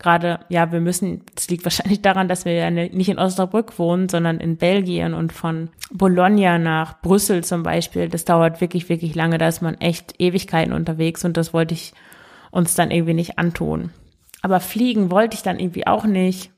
Gerade, 0.00 0.40
ja, 0.48 0.72
wir 0.72 0.80
müssen, 0.80 1.22
es 1.36 1.48
liegt 1.48 1.64
wahrscheinlich 1.64 2.02
daran, 2.02 2.26
dass 2.26 2.44
wir 2.44 2.54
ja 2.54 2.70
nicht 2.72 3.08
in 3.08 3.20
Osnabrück 3.20 3.78
wohnen, 3.78 4.08
sondern 4.08 4.40
in 4.40 4.56
Belgien 4.56 5.14
und 5.14 5.32
von 5.32 5.70
Bologna 5.92 6.58
nach 6.58 7.00
Brüssel 7.00 7.44
zum 7.44 7.62
Beispiel. 7.62 8.08
Das 8.08 8.24
dauert 8.24 8.60
wirklich, 8.60 8.88
wirklich 8.88 9.14
lange. 9.14 9.38
Da 9.38 9.46
ist 9.46 9.62
man 9.62 9.80
echt 9.80 10.16
Ewigkeiten 10.18 10.72
unterwegs 10.72 11.24
und 11.24 11.36
das 11.36 11.54
wollte 11.54 11.74
ich 11.74 11.92
uns 12.50 12.74
dann 12.74 12.90
irgendwie 12.90 13.14
nicht 13.14 13.38
antun. 13.38 13.90
Aber 14.42 14.60
fliegen 14.60 15.10
wollte 15.10 15.36
ich 15.36 15.42
dann 15.42 15.58
irgendwie 15.58 15.86
auch 15.86 16.04
nicht. 16.04 16.52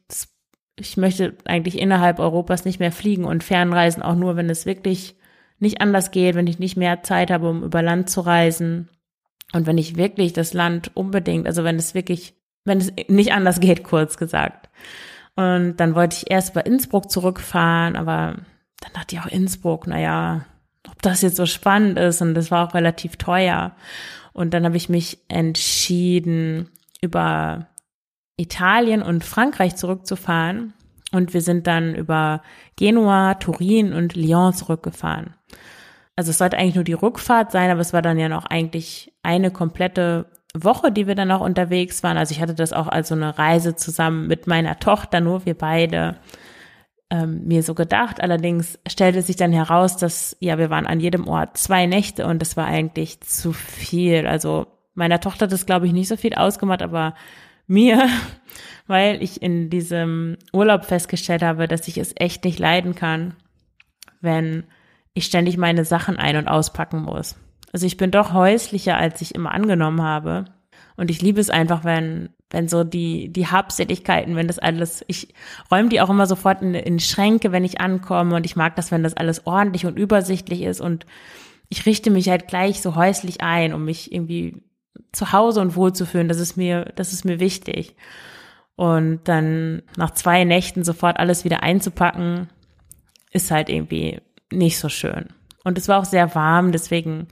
Ich 0.76 0.96
möchte 0.96 1.36
eigentlich 1.44 1.78
innerhalb 1.78 2.18
Europas 2.18 2.64
nicht 2.64 2.80
mehr 2.80 2.90
fliegen 2.90 3.24
und 3.24 3.44
fernreisen, 3.44 4.02
auch 4.02 4.16
nur, 4.16 4.34
wenn 4.36 4.50
es 4.50 4.66
wirklich 4.66 5.14
nicht 5.60 5.80
anders 5.80 6.10
geht, 6.10 6.34
wenn 6.34 6.48
ich 6.48 6.58
nicht 6.58 6.76
mehr 6.76 7.02
Zeit 7.02 7.30
habe, 7.30 7.48
um 7.48 7.62
über 7.62 7.82
Land 7.82 8.10
zu 8.10 8.22
reisen. 8.22 8.88
Und 9.52 9.66
wenn 9.66 9.78
ich 9.78 9.96
wirklich 9.96 10.32
das 10.32 10.52
Land 10.52 10.90
unbedingt, 10.94 11.46
also 11.46 11.62
wenn 11.62 11.76
es 11.76 11.94
wirklich, 11.94 12.34
wenn 12.64 12.78
es 12.78 12.92
nicht 13.06 13.32
anders 13.32 13.60
geht, 13.60 13.84
kurz 13.84 14.16
gesagt. 14.16 14.68
Und 15.36 15.76
dann 15.76 15.94
wollte 15.94 16.16
ich 16.16 16.30
erst 16.30 16.54
bei 16.54 16.62
Innsbruck 16.62 17.10
zurückfahren, 17.10 17.96
aber 17.96 18.36
dann 18.80 18.92
dachte 18.94 19.14
ich 19.14 19.20
auch 19.20 19.26
Innsbruck, 19.26 19.86
naja, 19.86 20.46
ob 20.88 21.00
das 21.02 21.22
jetzt 21.22 21.36
so 21.36 21.46
spannend 21.46 21.98
ist 21.98 22.20
und 22.20 22.34
das 22.34 22.50
war 22.50 22.66
auch 22.66 22.74
relativ 22.74 23.16
teuer. 23.16 23.76
Und 24.32 24.54
dann 24.54 24.64
habe 24.64 24.76
ich 24.76 24.88
mich 24.88 25.18
entschieden, 25.28 26.68
über 27.00 27.68
Italien 28.36 29.02
und 29.02 29.24
Frankreich 29.24 29.76
zurückzufahren. 29.76 30.74
Und 31.12 31.32
wir 31.32 31.42
sind 31.42 31.66
dann 31.66 31.94
über 31.94 32.42
Genua, 32.76 33.34
Turin 33.34 33.92
und 33.92 34.16
Lyon 34.16 34.52
zurückgefahren. 34.52 35.34
Also 36.16 36.30
es 36.30 36.38
sollte 36.38 36.58
eigentlich 36.58 36.74
nur 36.74 36.84
die 36.84 36.92
Rückfahrt 36.92 37.52
sein, 37.52 37.70
aber 37.70 37.80
es 37.80 37.92
war 37.92 38.02
dann 38.02 38.18
ja 38.18 38.28
noch 38.28 38.46
eigentlich 38.46 39.12
eine 39.22 39.50
komplette 39.50 40.26
Woche, 40.54 40.92
die 40.92 41.06
wir 41.06 41.14
dann 41.14 41.30
auch 41.30 41.40
unterwegs 41.40 42.02
waren. 42.02 42.16
Also 42.16 42.32
ich 42.32 42.40
hatte 42.40 42.54
das 42.54 42.72
auch 42.72 42.88
als 42.88 43.08
so 43.08 43.14
eine 43.14 43.38
Reise 43.38 43.74
zusammen 43.74 44.26
mit 44.26 44.46
meiner 44.46 44.78
Tochter, 44.78 45.20
nur 45.20 45.44
wir 45.46 45.54
beide 45.58 46.16
ähm, 47.10 47.42
mir 47.44 47.62
so 47.62 47.74
gedacht. 47.74 48.20
Allerdings 48.20 48.78
stellte 48.88 49.22
sich 49.22 49.36
dann 49.36 49.52
heraus, 49.52 49.96
dass 49.96 50.36
ja, 50.40 50.58
wir 50.58 50.70
waren 50.70 50.86
an 50.86 51.00
jedem 51.00 51.26
Ort 51.26 51.56
zwei 51.58 51.86
Nächte 51.86 52.26
und 52.26 52.40
das 52.40 52.56
war 52.56 52.66
eigentlich 52.66 53.20
zu 53.20 53.52
viel. 53.52 54.26
Also 54.26 54.66
meiner 54.94 55.20
Tochter 55.20 55.46
hat 55.46 55.52
das, 55.52 55.66
glaube 55.66 55.86
ich, 55.86 55.92
nicht 55.92 56.08
so 56.08 56.16
viel 56.16 56.34
ausgemacht, 56.34 56.82
aber 56.82 57.14
mir, 57.66 58.08
weil 58.86 59.22
ich 59.22 59.42
in 59.42 59.70
diesem 59.70 60.36
Urlaub 60.52 60.84
festgestellt 60.84 61.42
habe, 61.42 61.68
dass 61.68 61.88
ich 61.88 61.98
es 61.98 62.14
echt 62.16 62.44
nicht 62.44 62.58
leiden 62.58 62.94
kann, 62.94 63.34
wenn 64.20 64.64
ich 65.14 65.26
ständig 65.26 65.56
meine 65.56 65.84
Sachen 65.84 66.16
ein- 66.16 66.36
und 66.36 66.48
auspacken 66.48 67.02
muss. 67.02 67.36
Also 67.72 67.86
ich 67.86 67.96
bin 67.96 68.10
doch 68.10 68.32
häuslicher, 68.32 68.96
als 68.96 69.20
ich 69.20 69.34
immer 69.34 69.52
angenommen 69.52 70.02
habe. 70.02 70.44
Und 70.96 71.10
ich 71.10 71.22
liebe 71.22 71.40
es 71.40 71.50
einfach, 71.50 71.82
wenn, 71.82 72.30
wenn 72.50 72.68
so 72.68 72.84
die, 72.84 73.32
die 73.32 73.48
Habseligkeiten, 73.48 74.36
wenn 74.36 74.46
das 74.46 74.60
alles, 74.60 75.04
ich 75.08 75.34
räume 75.70 75.88
die 75.88 76.00
auch 76.00 76.10
immer 76.10 76.26
sofort 76.26 76.62
in, 76.62 76.74
in 76.74 77.00
Schränke, 77.00 77.50
wenn 77.50 77.64
ich 77.64 77.80
ankomme 77.80 78.36
und 78.36 78.46
ich 78.46 78.54
mag 78.54 78.76
das, 78.76 78.92
wenn 78.92 79.02
das 79.02 79.16
alles 79.16 79.46
ordentlich 79.46 79.86
und 79.86 79.98
übersichtlich 79.98 80.62
ist 80.62 80.80
und 80.80 81.04
ich 81.68 81.86
richte 81.86 82.10
mich 82.10 82.28
halt 82.28 82.46
gleich 82.46 82.80
so 82.80 82.94
häuslich 82.94 83.40
ein, 83.40 83.74
um 83.74 83.84
mich 83.84 84.12
irgendwie 84.12 84.62
zu 85.12 85.32
Hause 85.32 85.60
und 85.60 85.76
wohlzufühlen, 85.76 86.28
das 86.28 86.38
ist 86.38 86.56
mir, 86.56 86.92
das 86.96 87.12
ist 87.12 87.24
mir 87.24 87.40
wichtig. 87.40 87.96
Und 88.76 89.20
dann 89.24 89.82
nach 89.96 90.10
zwei 90.12 90.44
Nächten 90.44 90.84
sofort 90.84 91.18
alles 91.18 91.44
wieder 91.44 91.62
einzupacken, 91.62 92.48
ist 93.30 93.50
halt 93.50 93.68
irgendwie 93.68 94.20
nicht 94.52 94.78
so 94.78 94.88
schön. 94.88 95.28
Und 95.64 95.78
es 95.78 95.88
war 95.88 96.00
auch 96.00 96.04
sehr 96.04 96.34
warm, 96.34 96.72
deswegen 96.72 97.28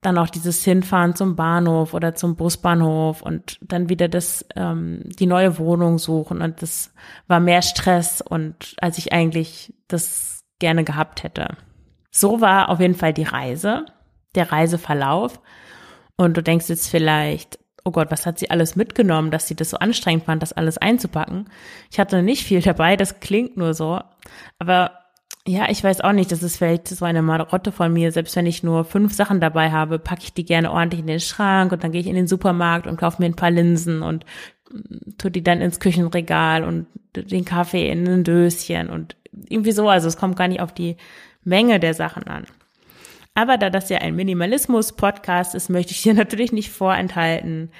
dann 0.00 0.16
auch 0.16 0.30
dieses 0.30 0.64
Hinfahren 0.64 1.14
zum 1.14 1.36
Bahnhof 1.36 1.92
oder 1.92 2.14
zum 2.14 2.36
Busbahnhof 2.36 3.20
und 3.20 3.58
dann 3.60 3.88
wieder 3.88 4.08
das 4.08 4.46
ähm, 4.56 5.02
die 5.04 5.26
neue 5.26 5.58
Wohnung 5.58 5.98
suchen 5.98 6.40
und 6.40 6.62
das 6.62 6.94
war 7.26 7.38
mehr 7.38 7.60
Stress 7.60 8.22
und 8.22 8.76
als 8.80 8.96
ich 8.96 9.12
eigentlich 9.12 9.74
das 9.88 10.40
gerne 10.58 10.84
gehabt 10.84 11.22
hätte. 11.22 11.56
So 12.10 12.40
war 12.40 12.70
auf 12.70 12.80
jeden 12.80 12.94
Fall 12.94 13.12
die 13.12 13.24
Reise, 13.24 13.84
der 14.34 14.50
Reiseverlauf. 14.50 15.40
Und 16.20 16.36
du 16.36 16.42
denkst 16.42 16.68
jetzt 16.68 16.90
vielleicht, 16.90 17.58
oh 17.82 17.92
Gott, 17.92 18.10
was 18.10 18.26
hat 18.26 18.38
sie 18.38 18.50
alles 18.50 18.76
mitgenommen, 18.76 19.30
dass 19.30 19.48
sie 19.48 19.54
das 19.54 19.70
so 19.70 19.78
anstrengend 19.78 20.24
fand, 20.24 20.42
das 20.42 20.52
alles 20.52 20.76
einzupacken. 20.76 21.46
Ich 21.90 21.98
hatte 21.98 22.22
nicht 22.22 22.44
viel 22.44 22.60
dabei, 22.60 22.94
das 22.94 23.20
klingt 23.20 23.56
nur 23.56 23.72
so. 23.72 24.00
Aber 24.58 24.92
ja, 25.46 25.70
ich 25.70 25.82
weiß 25.82 26.02
auch 26.02 26.12
nicht, 26.12 26.30
das 26.30 26.42
ist 26.42 26.58
vielleicht 26.58 26.88
so 26.88 27.06
eine 27.06 27.22
Marotte 27.22 27.72
von 27.72 27.90
mir. 27.90 28.12
Selbst 28.12 28.36
wenn 28.36 28.44
ich 28.44 28.62
nur 28.62 28.84
fünf 28.84 29.14
Sachen 29.14 29.40
dabei 29.40 29.70
habe, 29.72 29.98
packe 29.98 30.24
ich 30.24 30.34
die 30.34 30.44
gerne 30.44 30.70
ordentlich 30.70 31.00
in 31.00 31.06
den 31.06 31.20
Schrank 31.20 31.72
und 31.72 31.82
dann 31.82 31.92
gehe 31.92 32.02
ich 32.02 32.06
in 32.06 32.16
den 32.16 32.28
Supermarkt 32.28 32.86
und 32.86 32.98
kaufe 32.98 33.22
mir 33.22 33.26
ein 33.26 33.34
paar 33.34 33.50
Linsen 33.50 34.02
und 34.02 34.26
mm, 34.70 35.16
tue 35.16 35.30
die 35.30 35.42
dann 35.42 35.62
ins 35.62 35.80
Küchenregal 35.80 36.64
und 36.64 36.86
den 37.16 37.46
Kaffee 37.46 37.88
in 37.88 38.06
ein 38.06 38.24
Döschen 38.24 38.90
und 38.90 39.16
irgendwie 39.48 39.72
so. 39.72 39.88
Also 39.88 40.06
es 40.06 40.18
kommt 40.18 40.36
gar 40.36 40.48
nicht 40.48 40.60
auf 40.60 40.74
die 40.74 40.98
Menge 41.44 41.80
der 41.80 41.94
Sachen 41.94 42.24
an. 42.24 42.44
Aber 43.34 43.58
da 43.58 43.70
das 43.70 43.88
ja 43.88 43.98
ein 43.98 44.16
Minimalismus-Podcast 44.16 45.54
ist, 45.54 45.68
möchte 45.68 45.92
ich 45.92 46.02
dir 46.02 46.14
natürlich 46.14 46.52
nicht 46.52 46.70
vorenthalten, 46.70 47.70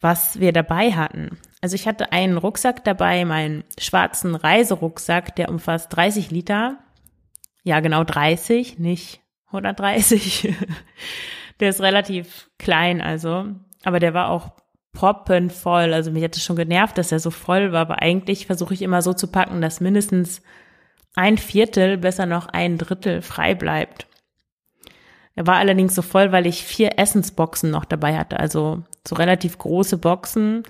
was 0.00 0.38
wir 0.38 0.52
dabei 0.52 0.92
hatten. 0.92 1.38
Also 1.60 1.76
ich 1.76 1.86
hatte 1.88 2.12
einen 2.12 2.36
Rucksack 2.36 2.84
dabei, 2.84 3.24
meinen 3.24 3.64
schwarzen 3.78 4.34
Reiserucksack, 4.34 5.34
der 5.36 5.48
umfasst 5.48 5.94
30 5.96 6.30
Liter. 6.30 6.78
Ja, 7.62 7.80
genau 7.80 8.04
30, 8.04 8.78
nicht 8.78 9.22
130. 9.46 10.54
der 11.60 11.70
ist 11.70 11.80
relativ 11.80 12.50
klein, 12.58 13.00
also. 13.00 13.46
Aber 13.84 14.00
der 14.00 14.12
war 14.12 14.28
auch 14.28 14.52
proppenvoll. 14.92 15.92
Also 15.92 16.10
mich 16.10 16.24
hat 16.24 16.36
es 16.36 16.44
schon 16.44 16.56
genervt, 16.56 16.96
dass 16.96 17.12
er 17.12 17.18
so 17.18 17.30
voll 17.30 17.72
war. 17.72 17.82
Aber 17.82 18.00
eigentlich 18.00 18.46
versuche 18.46 18.74
ich 18.74 18.82
immer 18.82 19.02
so 19.02 19.12
zu 19.12 19.26
packen, 19.26 19.60
dass 19.60 19.80
mindestens 19.80 20.42
ein 21.14 21.38
Viertel, 21.38 21.98
besser 21.98 22.26
noch 22.26 22.46
ein 22.48 22.78
Drittel 22.78 23.22
frei 23.22 23.54
bleibt. 23.54 24.06
Er 25.36 25.46
war 25.46 25.56
allerdings 25.56 25.94
so 25.94 26.02
voll, 26.02 26.32
weil 26.32 26.46
ich 26.46 26.64
vier 26.64 26.98
Essensboxen 26.98 27.70
noch 27.70 27.84
dabei 27.84 28.16
hatte, 28.16 28.38
also 28.38 28.82
so 29.06 29.16
relativ 29.16 29.58
große 29.58 29.98
Boxen, 29.98 30.62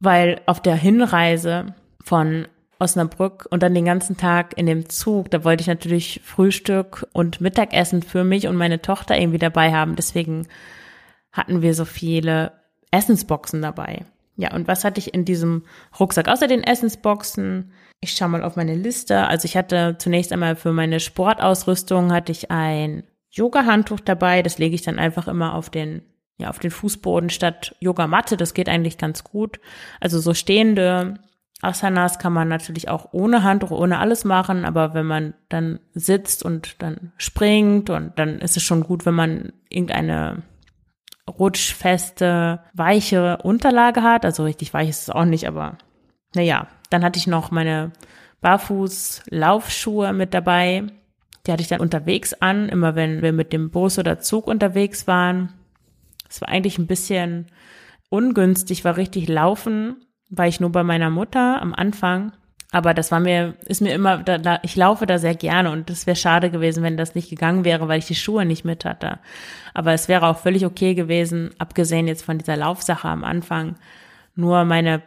weil 0.00 0.40
auf 0.46 0.60
der 0.60 0.74
Hinreise 0.74 1.74
von 2.02 2.48
Osnabrück 2.78 3.46
und 3.50 3.62
dann 3.62 3.74
den 3.74 3.86
ganzen 3.86 4.16
Tag 4.16 4.58
in 4.58 4.66
dem 4.66 4.88
Zug, 4.88 5.30
da 5.30 5.44
wollte 5.44 5.62
ich 5.62 5.66
natürlich 5.66 6.20
Frühstück 6.24 7.06
und 7.12 7.40
Mittagessen 7.40 8.02
für 8.02 8.24
mich 8.24 8.48
und 8.48 8.56
meine 8.56 8.82
Tochter 8.82 9.18
irgendwie 9.18 9.38
dabei 9.38 9.72
haben. 9.72 9.96
Deswegen 9.96 10.46
hatten 11.32 11.62
wir 11.62 11.74
so 11.74 11.84
viele 11.84 12.52
Essensboxen 12.90 13.62
dabei. 13.62 14.04
Ja, 14.36 14.54
und 14.54 14.68
was 14.68 14.84
hatte 14.84 14.98
ich 14.98 15.14
in 15.14 15.24
diesem 15.24 15.64
Rucksack? 15.98 16.28
Außer 16.28 16.46
den 16.46 16.62
Essensboxen, 16.62 17.72
ich 18.00 18.12
schaue 18.12 18.28
mal 18.28 18.42
auf 18.42 18.56
meine 18.56 18.74
Liste. 18.74 19.26
Also 19.26 19.46
ich 19.46 19.56
hatte 19.56 19.96
zunächst 19.98 20.32
einmal 20.32 20.56
für 20.56 20.72
meine 20.72 21.00
Sportausrüstung 21.00 22.12
hatte 22.12 22.32
ich 22.32 22.50
ein 22.50 23.04
Yoga-Handtuch 23.36 24.00
dabei. 24.00 24.42
Das 24.42 24.58
lege 24.58 24.74
ich 24.74 24.82
dann 24.82 24.98
einfach 24.98 25.28
immer 25.28 25.54
auf 25.54 25.70
den, 25.70 26.02
ja, 26.38 26.48
auf 26.50 26.58
den 26.58 26.70
Fußboden 26.70 27.30
statt 27.30 27.76
Yogamatte. 27.80 28.36
Das 28.36 28.54
geht 28.54 28.68
eigentlich 28.68 28.98
ganz 28.98 29.24
gut. 29.24 29.60
Also 30.00 30.18
so 30.18 30.34
stehende 30.34 31.18
Asanas 31.62 32.18
kann 32.18 32.32
man 32.32 32.48
natürlich 32.48 32.88
auch 32.88 33.08
ohne 33.12 33.42
Handtuch, 33.42 33.70
ohne 33.70 33.98
alles 33.98 34.24
machen, 34.24 34.64
aber 34.64 34.94
wenn 34.94 35.06
man 35.06 35.34
dann 35.48 35.80
sitzt 35.94 36.44
und 36.44 36.82
dann 36.82 37.12
springt 37.16 37.88
und 37.88 38.18
dann 38.18 38.40
ist 38.40 38.56
es 38.56 38.62
schon 38.62 38.82
gut, 38.82 39.06
wenn 39.06 39.14
man 39.14 39.52
irgendeine 39.70 40.42
rutschfeste, 41.28 42.60
weiche 42.74 43.38
Unterlage 43.38 44.02
hat. 44.02 44.24
Also 44.24 44.44
richtig 44.44 44.72
weich 44.74 44.88
ist 44.88 45.02
es 45.02 45.10
auch 45.10 45.24
nicht, 45.24 45.48
aber 45.48 45.78
naja, 46.34 46.68
dann 46.90 47.04
hatte 47.04 47.18
ich 47.18 47.26
noch 47.26 47.50
meine 47.50 47.92
Barfuß-Laufschuhe 48.42 50.12
mit 50.12 50.34
dabei. 50.34 50.84
Die 51.46 51.52
hatte 51.52 51.62
ich 51.62 51.68
dann 51.68 51.80
unterwegs 51.80 52.34
an, 52.34 52.68
immer 52.68 52.94
wenn 52.94 53.22
wir 53.22 53.32
mit 53.32 53.52
dem 53.52 53.70
Bus 53.70 53.98
oder 53.98 54.18
Zug 54.18 54.46
unterwegs 54.46 55.06
waren. 55.06 55.52
Es 56.28 56.40
war 56.40 56.48
eigentlich 56.48 56.78
ein 56.78 56.86
bisschen 56.86 57.46
ungünstig, 58.08 58.84
war 58.84 58.96
richtig 58.96 59.28
laufen 59.28 59.96
war 60.28 60.46
ich 60.46 60.60
nur 60.60 60.70
bei 60.70 60.82
meiner 60.82 61.10
Mutter 61.10 61.60
am 61.60 61.74
Anfang. 61.74 62.32
Aber 62.72 62.94
das 62.94 63.12
war 63.12 63.20
mir, 63.20 63.54
ist 63.66 63.80
mir 63.80 63.94
immer, 63.94 64.18
da, 64.18 64.38
da, 64.38 64.58
ich 64.62 64.74
laufe 64.74 65.06
da 65.06 65.18
sehr 65.18 65.36
gerne 65.36 65.70
und 65.70 65.88
es 65.88 66.06
wäre 66.06 66.16
schade 66.16 66.50
gewesen, 66.50 66.82
wenn 66.82 66.96
das 66.96 67.14
nicht 67.14 67.30
gegangen 67.30 67.64
wäre, 67.64 67.86
weil 67.86 68.00
ich 68.00 68.06
die 68.06 68.16
Schuhe 68.16 68.44
nicht 68.44 68.64
mit 68.64 68.84
hatte. 68.84 69.20
Aber 69.72 69.92
es 69.92 70.08
wäre 70.08 70.26
auch 70.26 70.38
völlig 70.38 70.66
okay 70.66 70.94
gewesen, 70.94 71.50
abgesehen 71.58 72.08
jetzt 72.08 72.24
von 72.24 72.38
dieser 72.38 72.56
Laufsache 72.56 73.08
am 73.08 73.22
Anfang, 73.22 73.76
nur 74.34 74.64
meine 74.64 74.98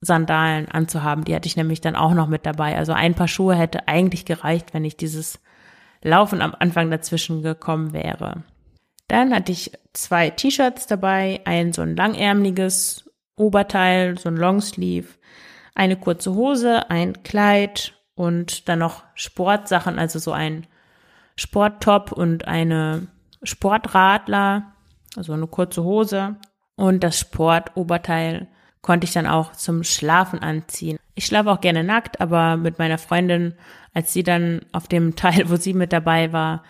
Barfuß-Sandalen 0.00 0.68
anzuhaben. 0.68 1.24
Die 1.24 1.34
hatte 1.34 1.46
ich 1.46 1.56
nämlich 1.56 1.80
dann 1.80 1.96
auch 1.96 2.14
noch 2.14 2.28
mit 2.28 2.46
dabei. 2.46 2.76
Also 2.76 2.92
ein 2.92 3.14
paar 3.14 3.28
Schuhe 3.28 3.54
hätte 3.54 3.88
eigentlich 3.88 4.24
gereicht, 4.24 4.74
wenn 4.74 4.84
ich 4.84 4.96
dieses 4.96 5.40
Laufen 6.02 6.42
am 6.42 6.54
Anfang 6.58 6.90
dazwischen 6.90 7.42
gekommen 7.42 7.92
wäre. 7.92 8.44
Dann 9.08 9.34
hatte 9.34 9.52
ich 9.52 9.72
zwei 9.94 10.30
T-Shirts 10.30 10.86
dabei, 10.86 11.40
ein 11.44 11.72
so 11.72 11.82
ein 11.82 11.96
langärmliches 11.96 13.10
Oberteil, 13.36 14.18
so 14.18 14.28
ein 14.28 14.36
Longsleeve, 14.36 15.08
eine 15.74 15.96
kurze 15.96 16.34
Hose, 16.34 16.90
ein 16.90 17.22
Kleid 17.22 17.94
und 18.14 18.68
dann 18.68 18.80
noch 18.80 19.04
Sportsachen, 19.14 19.98
also 19.98 20.18
so 20.18 20.32
ein 20.32 20.66
Sporttop 21.36 22.12
und 22.12 22.46
eine 22.46 23.06
Sportradler, 23.42 24.74
also 25.16 25.32
eine 25.32 25.46
kurze 25.46 25.84
Hose 25.84 26.36
und 26.76 27.02
das 27.02 27.18
Sportoberteil 27.18 28.48
konnte 28.82 29.04
ich 29.04 29.12
dann 29.12 29.26
auch 29.26 29.52
zum 29.52 29.84
Schlafen 29.84 30.40
anziehen. 30.40 30.98
Ich 31.14 31.26
schlafe 31.26 31.50
auch 31.50 31.60
gerne 31.60 31.84
nackt, 31.84 32.20
aber 32.20 32.56
mit 32.56 32.78
meiner 32.78 32.98
Freundin, 32.98 33.54
als 33.94 34.12
sie 34.12 34.22
dann 34.22 34.60
auf 34.72 34.88
dem 34.88 35.16
Teil, 35.16 35.50
wo 35.50 35.56
sie 35.56 35.74
mit 35.74 35.92
dabei 35.92 36.32
war, 36.32 36.62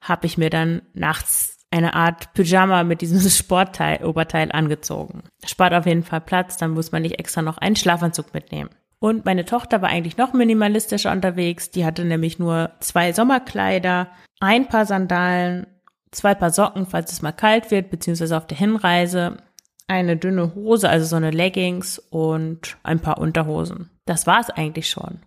habe 0.00 0.26
ich 0.26 0.38
mir 0.38 0.50
dann 0.50 0.82
nachts 0.94 1.58
eine 1.70 1.94
Art 1.94 2.32
Pyjama 2.34 2.84
mit 2.84 3.00
diesem 3.00 3.20
Sportteil, 3.30 4.04
Oberteil 4.04 4.52
angezogen. 4.52 5.24
Spart 5.44 5.74
auf 5.74 5.86
jeden 5.86 6.04
Fall 6.04 6.20
Platz, 6.20 6.56
dann 6.56 6.72
muss 6.72 6.92
man 6.92 7.02
nicht 7.02 7.18
extra 7.18 7.42
noch 7.42 7.58
einen 7.58 7.76
Schlafanzug 7.76 8.32
mitnehmen. 8.34 8.70
Und 8.98 9.24
meine 9.24 9.44
Tochter 9.44 9.82
war 9.82 9.90
eigentlich 9.90 10.16
noch 10.16 10.32
minimalistischer 10.32 11.12
unterwegs. 11.12 11.70
Die 11.70 11.84
hatte 11.84 12.04
nämlich 12.04 12.38
nur 12.38 12.70
zwei 12.80 13.12
Sommerkleider, 13.12 14.08
ein 14.40 14.68
paar 14.68 14.86
Sandalen, 14.86 15.66
zwei 16.10 16.34
Paar 16.34 16.50
Socken, 16.50 16.86
falls 16.86 17.12
es 17.12 17.22
mal 17.22 17.32
kalt 17.32 17.70
wird, 17.70 17.90
beziehungsweise 17.90 18.36
auf 18.36 18.46
der 18.46 18.56
Hinreise, 18.56 19.36
eine 19.86 20.16
dünne 20.16 20.54
Hose, 20.54 20.88
also 20.88 21.06
so 21.06 21.16
eine 21.16 21.30
Leggings 21.30 21.98
und 21.98 22.76
ein 22.82 23.00
paar 23.00 23.18
Unterhosen. 23.18 23.90
Das 24.04 24.26
war 24.26 24.40
es 24.40 24.50
eigentlich 24.50 24.90
schon. 24.90 25.20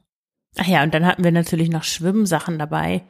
Ach 0.58 0.68
ja, 0.68 0.84
und 0.84 0.94
dann 0.94 1.06
hatten 1.06 1.24
wir 1.24 1.32
natürlich 1.32 1.70
noch 1.70 1.84
Schwimmsachen 1.84 2.60
dabei. 2.60 3.04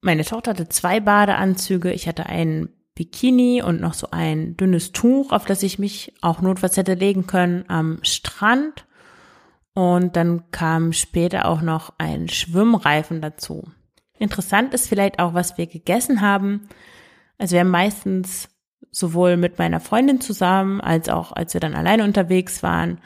Meine 0.00 0.24
Tochter 0.24 0.50
hatte 0.50 0.68
zwei 0.68 1.00
Badeanzüge, 1.00 1.92
ich 1.92 2.06
hatte 2.06 2.26
einen 2.26 2.68
Bikini 2.94 3.62
und 3.62 3.80
noch 3.80 3.94
so 3.94 4.08
ein 4.10 4.56
dünnes 4.56 4.92
Tuch, 4.92 5.32
auf 5.32 5.44
das 5.44 5.62
ich 5.62 5.78
mich 5.78 6.14
auch 6.20 6.40
notfalls 6.40 6.76
hätte 6.76 6.94
legen 6.94 7.26
können 7.26 7.64
am 7.68 8.00
Strand. 8.02 8.86
Und 9.72 10.16
dann 10.16 10.50
kam 10.50 10.92
später 10.92 11.46
auch 11.46 11.62
noch 11.62 11.94
ein 11.98 12.28
Schwimmreifen 12.28 13.20
dazu. 13.22 13.70
Interessant 14.18 14.74
ist 14.74 14.88
vielleicht 14.88 15.20
auch, 15.20 15.34
was 15.34 15.56
wir 15.56 15.68
gegessen 15.68 16.20
haben. 16.20 16.68
Also 17.38 17.52
wir 17.52 17.60
haben 17.60 17.70
meistens 17.70 18.48
sowohl 18.90 19.36
mit 19.36 19.58
meiner 19.58 19.80
Freundin 19.80 20.20
zusammen, 20.20 20.80
als 20.80 21.08
auch 21.08 21.32
als 21.32 21.54
wir 21.54 21.60
dann 21.60 21.74
alleine 21.74 22.04
unterwegs 22.04 22.62
waren, 22.62 22.98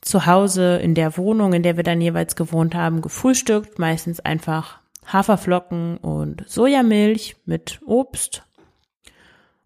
zu 0.00 0.26
Hause 0.26 0.76
in 0.76 0.94
der 0.94 1.16
Wohnung, 1.16 1.54
in 1.54 1.62
der 1.62 1.76
wir 1.76 1.84
dann 1.84 2.00
jeweils 2.00 2.36
gewohnt 2.36 2.74
haben, 2.74 3.00
gefrühstückt, 3.00 3.78
meistens 3.78 4.20
einfach 4.20 4.80
Haferflocken 5.06 5.96
und 5.96 6.44
Sojamilch 6.46 7.36
mit 7.46 7.80
Obst. 7.86 8.42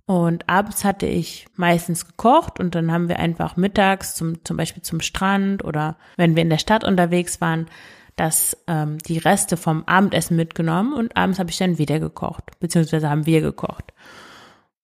Und 0.06 0.48
abends 0.48 0.84
hatte 0.84 1.06
ich 1.06 1.46
meistens 1.56 2.06
gekocht 2.06 2.61
und 2.61 2.74
dann 2.74 2.92
haben 2.92 3.08
wir 3.08 3.18
einfach 3.18 3.56
mittags 3.56 4.14
zum, 4.14 4.42
zum 4.44 4.56
Beispiel 4.56 4.82
zum 4.82 5.00
Strand 5.00 5.62
oder 5.64 5.96
wenn 6.16 6.34
wir 6.34 6.42
in 6.42 6.50
der 6.50 6.58
Stadt 6.58 6.82
unterwegs 6.82 7.40
waren, 7.42 7.66
das, 8.16 8.56
ähm, 8.66 8.98
die 8.98 9.18
Reste 9.18 9.56
vom 9.56 9.84
Abendessen 9.84 10.37
mitgenommen 10.37 10.94
und 10.94 11.16
abends 11.16 11.38
habe 11.38 11.50
ich 11.50 11.58
dann 11.58 11.78
wieder 11.78 12.00
gekocht, 12.00 12.58
beziehungsweise 12.58 13.11
haben 13.11 13.26
wir 13.26 13.40
gekocht. 13.42 13.92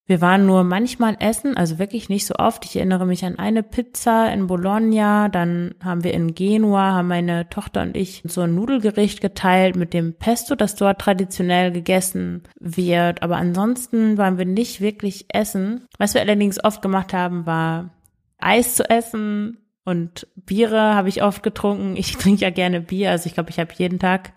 Wir 0.06 0.20
waren 0.20 0.44
nur 0.44 0.64
manchmal 0.64 1.16
essen, 1.18 1.56
also 1.56 1.78
wirklich 1.78 2.10
nicht 2.10 2.26
so 2.26 2.34
oft. 2.34 2.66
Ich 2.66 2.76
erinnere 2.76 3.06
mich 3.06 3.24
an 3.24 3.38
eine 3.38 3.62
Pizza 3.62 4.30
in 4.30 4.46
Bologna, 4.46 5.30
dann 5.30 5.74
haben 5.82 6.04
wir 6.04 6.12
in 6.12 6.34
Genua, 6.34 6.92
haben 6.92 7.08
meine 7.08 7.48
Tochter 7.48 7.80
und 7.80 7.96
ich 7.96 8.22
so 8.26 8.42
ein 8.42 8.54
Nudelgericht 8.54 9.22
geteilt 9.22 9.76
mit 9.76 9.94
dem 9.94 10.12
Pesto, 10.12 10.56
das 10.56 10.74
dort 10.74 11.00
traditionell 11.00 11.72
gegessen 11.72 12.42
wird. 12.60 13.22
Aber 13.22 13.36
ansonsten 13.36 14.18
waren 14.18 14.36
wir 14.36 14.44
nicht 14.44 14.82
wirklich 14.82 15.24
essen. 15.30 15.86
Was 15.96 16.12
wir 16.12 16.20
allerdings 16.20 16.62
oft 16.62 16.82
gemacht 16.82 17.14
haben, 17.14 17.46
war 17.46 17.94
Eis 18.36 18.76
zu 18.76 18.88
essen 18.90 19.56
und 19.86 20.26
Biere 20.36 20.94
habe 20.94 21.08
ich 21.08 21.22
oft 21.22 21.42
getrunken. 21.42 21.96
Ich 21.96 22.12
trinke 22.18 22.42
ja 22.42 22.50
gerne 22.50 22.82
Bier, 22.82 23.10
also 23.10 23.26
ich 23.26 23.32
glaube, 23.32 23.48
ich 23.48 23.58
habe 23.58 23.72
jeden 23.74 23.98
Tag 23.98 24.34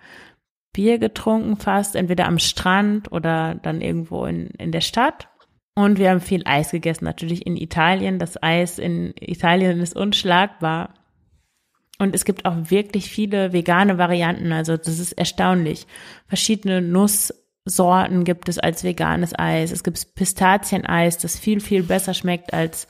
Bier 0.72 0.98
getrunken 0.98 1.58
fast, 1.58 1.98
entweder 1.98 2.26
am 2.26 2.40
Strand 2.40 3.12
oder 3.12 3.56
dann 3.56 3.82
irgendwo 3.82 4.26
in, 4.26 4.48
in 4.60 4.72
der 4.72 4.82
Stadt. 4.82 5.28
Und 5.78 6.00
wir 6.00 6.10
haben 6.10 6.22
viel 6.22 6.42
Eis 6.46 6.72
gegessen, 6.72 7.06
natürlich 7.06 7.46
in 7.46 7.56
Italien. 7.56 8.18
Das 8.18 8.42
Eis 8.42 8.80
in 8.80 9.14
Italien 9.20 9.80
ist 9.80 9.96
unschlagbar. 9.96 10.96
Und 12.00 12.16
es 12.16 12.26
gibt 12.26 12.46
auch 12.46 12.72
wirklich 12.72 13.12
viele 13.12 13.54
vegane 13.54 14.00
Varianten. 14.00 14.52
Also 14.54 14.76
das 14.76 14.98
ist 14.98 15.12
erstaunlich. 15.12 15.86
Verschiedene 16.26 16.82
Nusssorten 16.82 18.24
gibt 18.24 18.50
es 18.50 18.58
als 18.58 18.84
veganes 18.84 19.38
Eis. 19.38 19.72
Es 19.72 19.84
gibt 19.84 20.16
Pistazieneis, 20.16 21.20
das 21.20 21.38
viel, 21.38 21.60
viel 21.60 21.84
besser 21.84 22.16
schmeckt 22.16 22.56
als 22.56 22.88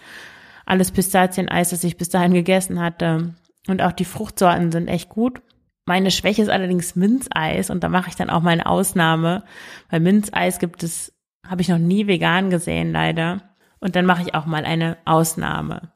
alles 0.65 0.91
Pistazieneis, 0.91 1.71
das 1.71 1.84
ich 1.84 1.97
bis 1.97 2.08
dahin 2.08 2.34
gegessen 2.34 2.80
hatte. 2.80 3.36
Und 3.67 3.82
auch 3.82 3.91
die 3.91 4.06
Fruchtsorten 4.06 4.71
sind 4.71 4.88
echt 4.88 5.10
gut. 5.10 5.41
Meine 5.86 6.10
Schwäche 6.10 6.41
ist 6.41 6.50
allerdings 6.50 6.95
Minzeis 6.95 7.69
und 7.69 7.84
da 7.84 7.89
mache 7.89 8.08
ich 8.08 8.15
dann 8.15 8.30
auch 8.30 8.41
meine 8.41 8.65
Ausnahme, 8.65 9.43
weil 9.89 10.00
Minzeis 10.00 10.60
gibt 10.60 10.84
es 10.84 11.16
habe 11.48 11.62
ich 11.62 11.70
noch 11.70 11.78
nie 11.78 12.08
vegan 12.08 12.50
gesehen, 12.50 12.92
leider. 12.92 13.42
Und 13.80 13.96
dann 13.96 14.06
mache 14.06 14.22
ich 14.22 14.34
auch 14.36 14.46
mal 14.46 14.66
eine 14.66 14.98
Ausnahme. 15.06 15.90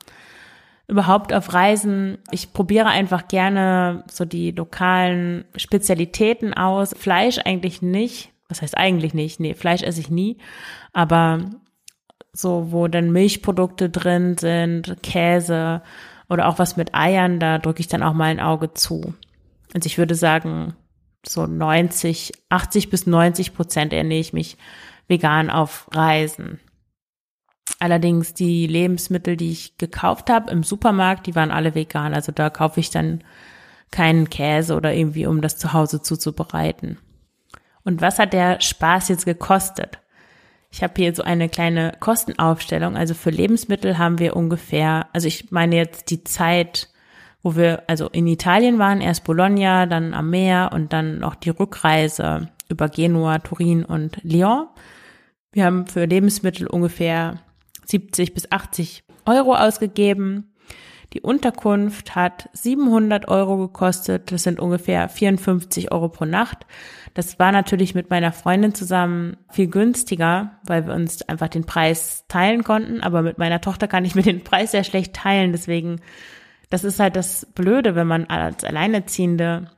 Überhaupt 0.87 1.33
auf 1.33 1.53
Reisen, 1.53 2.17
ich 2.31 2.53
probiere 2.53 2.87
einfach 2.87 3.27
gerne 3.27 4.03
so 4.11 4.25
die 4.25 4.51
lokalen 4.51 5.45
Spezialitäten 5.55 6.53
aus. 6.53 6.93
Fleisch 6.97 7.39
eigentlich 7.39 7.81
nicht. 7.81 8.31
Was 8.49 8.61
heißt 8.61 8.77
eigentlich 8.77 9.13
nicht? 9.13 9.39
Nee, 9.39 9.53
Fleisch 9.53 9.83
esse 9.83 10.01
ich 10.01 10.09
nie. 10.09 10.37
Aber 10.91 11.39
so, 12.33 12.71
wo 12.71 12.87
dann 12.87 13.11
Milchprodukte 13.11 13.89
drin 13.89 14.37
sind, 14.37 14.97
Käse 15.01 15.81
oder 16.29 16.47
auch 16.47 16.59
was 16.59 16.77
mit 16.77 16.93
Eiern, 16.93 17.39
da 17.39 17.57
drücke 17.57 17.79
ich 17.79 17.87
dann 17.87 18.03
auch 18.03 18.13
mal 18.13 18.25
ein 18.25 18.39
Auge 18.39 18.73
zu. 18.73 19.13
Also 19.73 19.87
ich 19.87 19.97
würde 19.97 20.15
sagen, 20.15 20.75
so 21.25 21.45
90, 21.45 22.33
80 22.49 22.89
bis 22.89 23.07
90 23.07 23.53
Prozent 23.53 23.93
ernähre 23.93 24.19
ich 24.19 24.33
mich 24.33 24.57
vegan 25.11 25.51
auf 25.51 25.87
Reisen. 25.93 26.59
Allerdings 27.79 28.33
die 28.33 28.65
Lebensmittel, 28.65 29.37
die 29.37 29.51
ich 29.51 29.77
gekauft 29.77 30.31
habe 30.31 30.51
im 30.51 30.63
Supermarkt, 30.63 31.27
die 31.27 31.35
waren 31.35 31.51
alle 31.51 31.75
vegan. 31.75 32.15
Also 32.15 32.31
da 32.31 32.49
kaufe 32.49 32.79
ich 32.79 32.89
dann 32.89 33.23
keinen 33.91 34.29
Käse 34.29 34.75
oder 34.75 34.93
irgendwie, 34.93 35.27
um 35.27 35.41
das 35.41 35.57
zu 35.57 35.73
Hause 35.73 36.01
zuzubereiten. 36.01 36.97
Und 37.83 38.01
was 38.01 38.17
hat 38.19 38.33
der 38.33 38.61
Spaß 38.61 39.09
jetzt 39.09 39.25
gekostet? 39.25 39.99
Ich 40.71 40.81
habe 40.83 40.93
hier 40.95 41.13
so 41.13 41.23
eine 41.23 41.49
kleine 41.49 41.93
Kostenaufstellung. 41.99 42.95
Also 42.95 43.13
für 43.13 43.29
Lebensmittel 43.29 43.97
haben 43.97 44.19
wir 44.19 44.35
ungefähr, 44.35 45.07
also 45.11 45.27
ich 45.27 45.51
meine 45.51 45.75
jetzt 45.75 46.09
die 46.09 46.23
Zeit, 46.23 46.89
wo 47.43 47.55
wir 47.55 47.83
also 47.87 48.07
in 48.07 48.27
Italien 48.27 48.79
waren, 48.79 49.01
erst 49.01 49.23
Bologna, 49.23 49.85
dann 49.85 50.13
am 50.13 50.29
Meer 50.29 50.69
und 50.73 50.93
dann 50.93 51.19
noch 51.19 51.35
die 51.35 51.49
Rückreise 51.49 52.49
über 52.69 52.87
Genua, 52.87 53.39
Turin 53.39 53.83
und 53.83 54.19
Lyon. 54.23 54.67
Wir 55.53 55.65
haben 55.65 55.85
für 55.85 56.05
Lebensmittel 56.05 56.67
ungefähr 56.67 57.39
70 57.85 58.33
bis 58.33 58.51
80 58.51 59.03
Euro 59.25 59.53
ausgegeben. 59.55 60.53
Die 61.13 61.19
Unterkunft 61.19 62.15
hat 62.15 62.49
700 62.53 63.27
Euro 63.27 63.57
gekostet. 63.57 64.31
Das 64.31 64.43
sind 64.43 64.61
ungefähr 64.61 65.09
54 65.09 65.91
Euro 65.91 66.07
pro 66.07 66.23
Nacht. 66.23 66.65
Das 67.13 67.37
war 67.37 67.51
natürlich 67.51 67.93
mit 67.93 68.09
meiner 68.09 68.31
Freundin 68.31 68.73
zusammen 68.73 69.35
viel 69.49 69.67
günstiger, 69.67 70.59
weil 70.65 70.87
wir 70.87 70.93
uns 70.93 71.21
einfach 71.23 71.49
den 71.49 71.65
Preis 71.65 72.23
teilen 72.29 72.63
konnten. 72.63 73.01
Aber 73.01 73.21
mit 73.21 73.37
meiner 73.37 73.59
Tochter 73.59 73.89
kann 73.89 74.05
ich 74.05 74.15
mir 74.15 74.23
den 74.23 74.45
Preis 74.45 74.71
sehr 74.71 74.85
schlecht 74.85 75.13
teilen. 75.13 75.51
Deswegen, 75.51 75.99
das 76.69 76.85
ist 76.85 77.01
halt 77.01 77.17
das 77.17 77.45
Blöde, 77.53 77.95
wenn 77.95 78.07
man 78.07 78.25
als 78.27 78.63
Alleinerziehende 78.63 79.69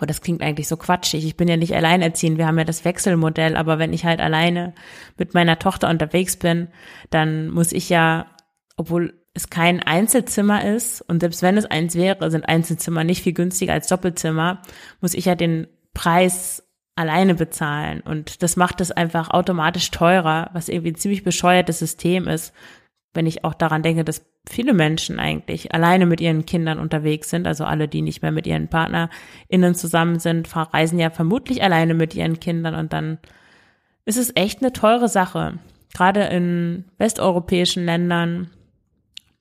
Oh, 0.00 0.06
das 0.06 0.20
klingt 0.20 0.42
eigentlich 0.42 0.68
so 0.68 0.76
quatschig. 0.76 1.24
Ich 1.24 1.36
bin 1.36 1.48
ja 1.48 1.56
nicht 1.56 1.74
alleinerziehend. 1.74 2.38
Wir 2.38 2.46
haben 2.46 2.58
ja 2.58 2.64
das 2.64 2.84
Wechselmodell. 2.84 3.56
Aber 3.56 3.78
wenn 3.78 3.92
ich 3.92 4.04
halt 4.04 4.20
alleine 4.20 4.74
mit 5.16 5.34
meiner 5.34 5.58
Tochter 5.58 5.88
unterwegs 5.88 6.36
bin, 6.36 6.68
dann 7.10 7.48
muss 7.50 7.72
ich 7.72 7.88
ja, 7.88 8.26
obwohl 8.76 9.24
es 9.34 9.50
kein 9.50 9.82
Einzelzimmer 9.82 10.64
ist 10.64 11.02
und 11.02 11.20
selbst 11.20 11.42
wenn 11.42 11.56
es 11.56 11.66
eins 11.66 11.96
wäre, 11.96 12.30
sind 12.30 12.48
Einzelzimmer 12.48 13.02
nicht 13.02 13.22
viel 13.22 13.32
günstiger 13.32 13.72
als 13.72 13.88
Doppelzimmer, 13.88 14.62
muss 15.00 15.12
ich 15.12 15.24
ja 15.24 15.34
den 15.34 15.66
Preis 15.92 16.62
alleine 16.94 17.34
bezahlen 17.34 18.00
und 18.00 18.44
das 18.44 18.54
macht 18.54 18.80
es 18.80 18.92
einfach 18.92 19.30
automatisch 19.30 19.90
teurer, 19.90 20.50
was 20.52 20.68
irgendwie 20.68 20.92
ein 20.92 20.96
ziemlich 20.96 21.24
bescheuertes 21.24 21.80
System 21.80 22.28
ist, 22.28 22.54
wenn 23.12 23.26
ich 23.26 23.44
auch 23.44 23.54
daran 23.54 23.82
denke, 23.82 24.04
dass 24.04 24.24
viele 24.48 24.74
Menschen 24.74 25.18
eigentlich 25.18 25.74
alleine 25.74 26.06
mit 26.06 26.20
ihren 26.20 26.46
Kindern 26.46 26.78
unterwegs 26.78 27.30
sind, 27.30 27.46
also 27.46 27.64
alle, 27.64 27.88
die 27.88 28.02
nicht 28.02 28.22
mehr 28.22 28.32
mit 28.32 28.46
ihren 28.46 28.68
PartnerInnen 28.68 29.74
zusammen 29.74 30.18
sind, 30.18 30.54
reisen 30.54 30.98
ja 30.98 31.10
vermutlich 31.10 31.62
alleine 31.62 31.94
mit 31.94 32.14
ihren 32.14 32.40
Kindern 32.40 32.74
und 32.74 32.92
dann 32.92 33.18
ist 34.04 34.18
es 34.18 34.32
echt 34.34 34.60
eine 34.60 34.72
teure 34.72 35.08
Sache. 35.08 35.58
Gerade 35.94 36.24
in 36.24 36.84
westeuropäischen 36.98 37.84
Ländern 37.84 38.50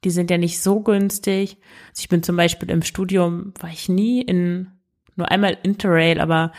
die 0.04 0.10
sind 0.10 0.30
ja 0.30 0.38
nicht 0.38 0.62
so 0.62 0.82
günstig. 0.82 1.58
Also 1.89 2.02
ich 2.02 2.10
bin 2.10 2.24
zum 2.24 2.36
Beispiel 2.36 2.70
im 2.70 2.82
Studium, 2.82 3.54
war 3.60 3.70
ich 3.70 3.89
nie 3.89 4.22
in, 4.22 4.68
nur 5.16 5.30
einmal 5.32 5.58
Interrail, 5.63 6.20
aber 6.20 6.52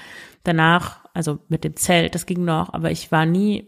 danach, 0.43 1.05
also 1.15 1.39
mit 1.49 1.65
dem 1.65 1.77
Zelt, 1.77 2.15
das 2.15 2.27
ging 2.27 2.45
noch, 2.45 2.73
aber 2.73 2.91
ich 2.91 3.13
war 3.13 3.27
nie 3.27 3.67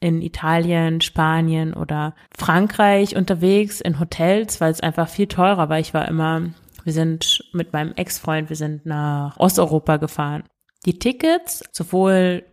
in 0.00 0.22
Italien, 0.22 1.00
Spanien 1.00 1.74
oder 1.74 2.14
Frankreich 2.36 3.16
unterwegs 3.16 3.80
in 3.80 3.98
Hotels, 3.98 4.60
weil 4.60 4.70
es 4.70 4.80
einfach 4.80 5.08
viel 5.08 5.26
teurer 5.26 5.68
war. 5.68 5.78
Ich 5.78 5.94
war 5.94 6.06
immer, 6.06 6.42
wir 6.84 6.92
sind 6.92 7.44
mit 7.52 7.72
meinem 7.72 7.92
Ex-Freund, 7.94 8.48
wir 8.48 8.56
sind 8.56 8.86
nach 8.86 9.36
Osteuropa 9.38 9.96
gefahren. 9.96 10.44
Die 10.86 10.98
Tickets, 10.98 11.64
sowohl 11.72 12.44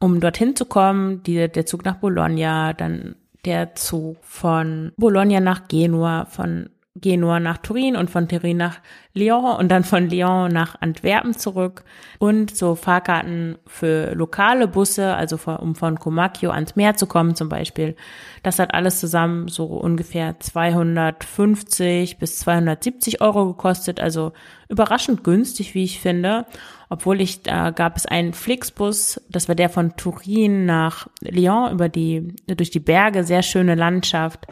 um 0.00 0.20
dorthin 0.20 0.56
zu 0.56 0.64
kommen, 0.64 1.22
die, 1.22 1.48
der 1.48 1.66
Zug 1.66 1.84
nach 1.84 1.96
Bologna, 1.96 2.72
dann 2.72 3.16
der 3.44 3.74
Zug 3.74 4.16
von 4.22 4.92
Bologna 4.96 5.40
nach 5.40 5.68
Genua, 5.68 6.26
von 6.26 6.70
Genua 7.00 7.40
nach 7.40 7.58
Turin 7.58 7.96
und 7.96 8.10
von 8.10 8.28
Turin 8.28 8.56
nach 8.56 8.80
Lyon 9.14 9.56
und 9.56 9.68
dann 9.68 9.84
von 9.84 10.08
Lyon 10.08 10.52
nach 10.52 10.80
Antwerpen 10.80 11.34
zurück 11.36 11.84
und 12.18 12.56
so 12.56 12.74
Fahrkarten 12.74 13.58
für 13.66 14.14
lokale 14.14 14.68
Busse, 14.68 15.14
also 15.14 15.38
um 15.58 15.74
von 15.74 15.98
Comacchio 15.98 16.50
ans 16.50 16.76
Meer 16.76 16.96
zu 16.96 17.06
kommen 17.06 17.34
zum 17.34 17.48
Beispiel. 17.48 17.96
Das 18.42 18.58
hat 18.58 18.74
alles 18.74 19.00
zusammen 19.00 19.48
so 19.48 19.64
ungefähr 19.64 20.38
250 20.38 22.18
bis 22.18 22.38
270 22.38 23.20
Euro 23.20 23.46
gekostet, 23.46 24.00
also 24.00 24.32
überraschend 24.68 25.24
günstig, 25.24 25.74
wie 25.74 25.84
ich 25.84 26.00
finde 26.00 26.46
obwohl 26.90 27.20
ich, 27.20 27.42
da 27.42 27.70
gab 27.70 27.96
es 27.96 28.06
einen 28.06 28.32
Flixbus, 28.32 29.20
das 29.28 29.48
war 29.48 29.54
der 29.54 29.68
von 29.68 29.96
Turin 29.96 30.64
nach 30.64 31.06
Lyon 31.20 31.72
über 31.72 31.88
die, 31.88 32.34
durch 32.46 32.70
die 32.70 32.80
Berge, 32.80 33.24
sehr 33.24 33.42
schöne 33.42 33.74
Landschaft. 33.74 34.46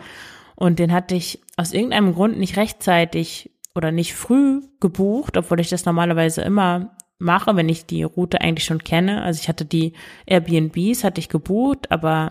Und 0.55 0.79
den 0.79 0.93
hatte 0.93 1.15
ich 1.15 1.41
aus 1.57 1.73
irgendeinem 1.73 2.15
Grund 2.15 2.39
nicht 2.39 2.57
rechtzeitig 2.57 3.51
oder 3.75 3.93
nicht 3.93 4.15
früh 4.15 4.63
gebucht, 4.81 5.37
obwohl 5.37 5.61
ich 5.61 5.69
das 5.69 5.85
normalerweise 5.85 6.43
immer 6.43 6.97
mache, 7.19 7.57
wenn 7.57 7.69
ich 7.69 7.87
die 7.87 8.03
Route 8.03 8.41
eigentlich 8.41 8.65
schon 8.65 8.85
kenne. 8.85 9.23
Also 9.23 9.41
ich 9.41 9.49
hatte 9.49 9.65
die 9.65 9.95
Airbnbs, 10.27 11.05
hatte 11.05 11.21
ich 11.21 11.29
gebucht, 11.29 11.91
aber 11.91 12.31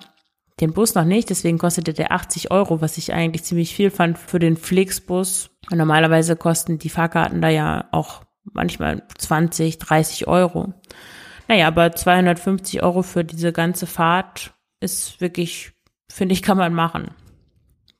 den 0.61 0.73
Bus 0.73 0.95
noch 0.95 1.03
nicht, 1.03 1.29
deswegen 1.29 1.57
kostete 1.57 1.93
der 1.93 2.11
80 2.11 2.51
Euro, 2.51 2.81
was 2.81 2.97
ich 2.97 3.13
eigentlich 3.13 3.43
ziemlich 3.43 3.75
viel 3.75 3.91
fand 3.91 4.17
für 4.17 4.39
den 4.39 4.55
Flixbus. 4.55 5.49
Normalerweise 5.69 6.35
kosten 6.35 6.77
die 6.77 6.89
Fahrkarten 6.89 7.41
da 7.41 7.49
ja 7.49 7.85
auch 7.91 8.23
manchmal 8.53 9.03
20, 9.17 9.79
30 9.79 10.27
Euro. 10.27 10.73
Naja, 11.47 11.67
aber 11.67 11.91
250 11.91 12.83
Euro 12.83 13.01
für 13.01 13.23
diese 13.23 13.51
ganze 13.51 13.85
Fahrt 13.85 14.53
ist 14.79 15.19
wirklich, 15.19 15.73
finde 16.09 16.33
ich, 16.33 16.41
kann 16.41 16.57
man 16.57 16.73
machen. 16.73 17.11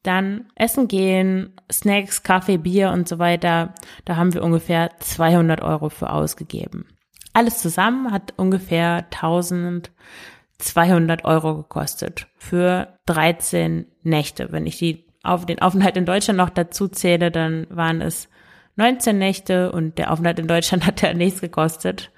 Dann 0.05 0.45
Essen 0.53 0.87
gehen, 0.87 1.53
Snacks, 1.71 2.21
Kaffee, 2.21 2.57
Bier 2.57 2.91
und 2.91 3.09
so 3.09 3.17
weiter. 3.17 3.73
Da 4.05 4.17
haben 4.17 4.35
wir 4.35 4.43
ungefähr 4.43 4.91
200 4.99 5.61
Euro 5.61 5.89
für 5.89 6.11
ausgegeben. 6.11 6.85
Alles 7.33 7.59
zusammen 7.59 8.11
hat 8.11 8.35
ungefähr 8.37 9.07
1200 9.11 11.25
Euro 11.25 11.57
gekostet 11.57 12.27
für 12.37 12.99
13 13.07 13.87
Nächte. 14.03 14.51
Wenn 14.51 14.67
ich 14.67 14.77
die 14.77 15.07
auf 15.23 15.47
den 15.47 15.59
Aufenthalt 15.59 15.97
in 15.97 16.05
Deutschland 16.05 16.37
noch 16.37 16.51
dazu 16.51 16.87
zähle, 16.87 17.31
dann 17.31 17.65
waren 17.71 18.01
es 18.01 18.29
19 18.75 19.17
Nächte 19.17 19.71
und 19.71 19.97
der 19.97 20.11
Aufenthalt 20.11 20.37
in 20.37 20.47
Deutschland 20.47 20.85
hat 20.87 21.01
ja 21.01 21.15
nichts 21.15 21.41
gekostet. 21.41 22.11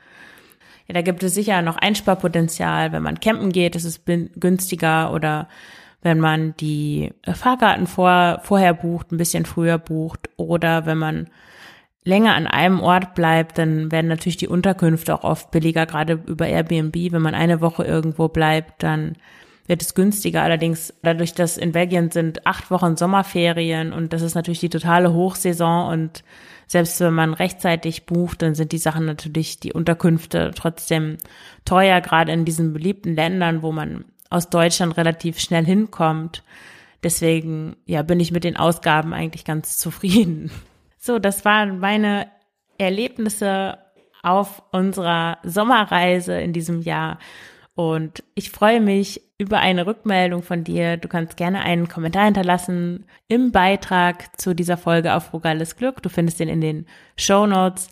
Ja, 0.88 0.94
da 0.94 1.02
gibt 1.02 1.24
es 1.24 1.34
sicher 1.34 1.62
noch 1.62 1.78
Einsparpotenzial. 1.78 2.92
Wenn 2.92 3.04
man 3.04 3.22
campen 3.22 3.54
geht, 3.54 3.78
ist 3.78 3.86
es 3.86 4.04
günstiger 4.06 5.14
oder 5.14 5.48
wenn 6.02 6.20
man 6.20 6.56
die 6.58 7.12
Fahrkarten 7.26 7.88
vor, 7.88 8.40
vorher 8.44 8.74
bucht, 8.74 9.12
ein 9.12 9.18
bisschen 9.18 9.46
früher 9.46 9.78
bucht 9.78 10.30
oder 10.38 10.86
wenn 10.86 10.98
man 10.98 11.28
länger 12.04 12.36
an 12.36 12.48
einem 12.48 12.80
Ort 12.80 13.16
bleibt, 13.16 13.58
dann 13.58 13.92
werden 13.92 14.08
natürlich 14.08 14.38
die 14.38 14.48
Unterkünfte 14.48 15.14
auch 15.14 15.24
oft 15.24 15.52
billiger, 15.52 15.86
gerade 15.86 16.22
über 16.26 16.48
Airbnb. 16.48 16.96
Wenn 17.12 17.22
man 17.22 17.36
eine 17.36 17.60
Woche 17.60 17.84
irgendwo 17.84 18.30
bleibt, 18.30 18.82
dann 18.82 19.18
wird 19.68 19.82
es 19.82 19.94
günstiger. 19.94 20.42
Allerdings 20.42 20.94
dadurch, 21.04 21.34
dass 21.34 21.58
in 21.58 21.74
Belgien 21.74 22.10
sind 22.10 22.48
acht 22.48 22.72
Wochen 22.72 22.96
Sommerferien 22.96 23.92
und 23.92 24.14
das 24.14 24.22
ist 24.22 24.36
natürlich 24.36 24.62
die 24.62 24.70
totale 24.70 25.14
Hochsaison 25.14 25.90
und 25.92 26.24
selbst 26.66 27.00
wenn 27.00 27.14
man 27.14 27.34
rechtzeitig 27.34 28.06
bucht, 28.06 28.42
dann 28.42 28.56
sind 28.56 28.72
die 28.72 28.78
Sachen 28.78 29.06
natürlich, 29.06 29.60
die 29.60 29.74
Unterkünfte 29.74 30.52
trotzdem 30.56 31.18
teuer, 31.66 32.02
gerade 32.02 32.32
in 32.32 32.46
diesen 32.46 32.74
beliebten 32.74 33.16
Ländern, 33.16 33.62
wo 33.62 33.72
man 33.72 34.06
aus 34.30 34.50
Deutschland 34.50 34.98
relativ 34.98 35.40
schnell 35.40 35.66
hinkommt. 35.66 36.44
Deswegen, 37.04 37.76
ja, 37.86 38.02
bin 38.02 38.20
ich 38.20 38.32
mit 38.32 38.44
den 38.44 38.58
Ausgaben 38.58 39.14
eigentlich 39.14 39.46
ganz 39.46 39.78
zufrieden. 39.78 40.52
So, 41.00 41.20
das 41.20 41.46
waren 41.46 41.80
meine 41.80 42.28
Erlebnisse 42.78 43.78
auf 44.24 44.62
unserer 44.72 45.38
Sommerreise 45.44 46.38
in 46.42 46.52
diesem 46.52 46.82
Jahr. 46.82 47.18
Und 47.76 48.24
ich 48.34 48.50
freue 48.50 48.82
mich 48.82 49.22
über 49.38 49.60
eine 49.60 49.86
Rückmeldung 49.86 50.42
von 50.42 50.64
dir. 50.64 50.98
Du 50.98 51.08
kannst 51.08 51.38
gerne 51.38 51.62
einen 51.62 51.88
Kommentar 51.88 52.26
hinterlassen 52.26 53.06
im 53.28 53.52
Beitrag 53.52 54.42
zu 54.42 54.56
dieser 54.56 54.78
Folge 54.78 55.14
auf 55.14 55.28
Frugales 55.28 55.76
Glück. 55.76 56.02
Du 56.02 56.10
findest 56.10 56.40
den 56.40 56.50
in 56.50 56.60
den 56.60 56.88
Show 57.16 57.46
Notes. 57.46 57.90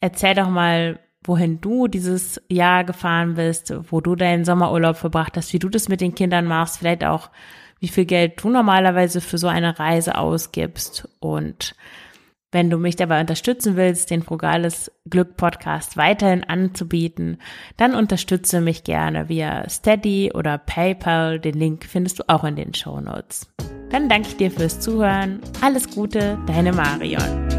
Erzähl 0.00 0.34
doch 0.34 0.50
mal, 0.50 0.98
wohin 1.24 1.60
du 1.60 1.88
dieses 1.88 2.40
Jahr 2.48 2.84
gefahren 2.84 3.34
bist, 3.34 3.72
wo 3.90 4.00
du 4.00 4.16
deinen 4.16 4.44
Sommerurlaub 4.44 4.96
verbracht 4.96 5.36
hast, 5.36 5.52
wie 5.52 5.58
du 5.58 5.68
das 5.68 5.88
mit 5.88 6.00
den 6.00 6.14
Kindern 6.14 6.46
machst, 6.46 6.78
vielleicht 6.78 7.04
auch, 7.04 7.30
wie 7.80 7.88
viel 7.88 8.04
Geld 8.04 8.42
du 8.42 8.48
normalerweise 8.48 9.20
für 9.20 9.38
so 9.38 9.48
eine 9.48 9.78
Reise 9.78 10.16
ausgibst 10.16 11.08
und 11.18 11.74
wenn 12.52 12.68
du 12.68 12.76
mich 12.76 12.96
dabei 12.96 13.20
unterstützen 13.20 13.76
willst, 13.76 14.10
den 14.10 14.22
Frugales 14.22 14.92
Glück 15.08 15.38
Podcast 15.38 15.96
weiterhin 15.96 16.44
anzubieten, 16.44 17.38
dann 17.78 17.94
unterstütze 17.94 18.60
mich 18.60 18.84
gerne 18.84 19.30
via 19.30 19.68
Steady 19.70 20.30
oder 20.34 20.58
PayPal. 20.58 21.40
Den 21.40 21.54
Link 21.54 21.86
findest 21.86 22.18
du 22.18 22.24
auch 22.28 22.44
in 22.44 22.56
den 22.56 22.74
Show 22.74 23.00
Notes. 23.00 23.50
Dann 23.90 24.08
danke 24.08 24.28
ich 24.28 24.36
dir 24.36 24.50
fürs 24.50 24.80
Zuhören. 24.80 25.40
Alles 25.62 25.90
Gute, 25.90 26.38
deine 26.46 26.72
Marion. 26.72 27.51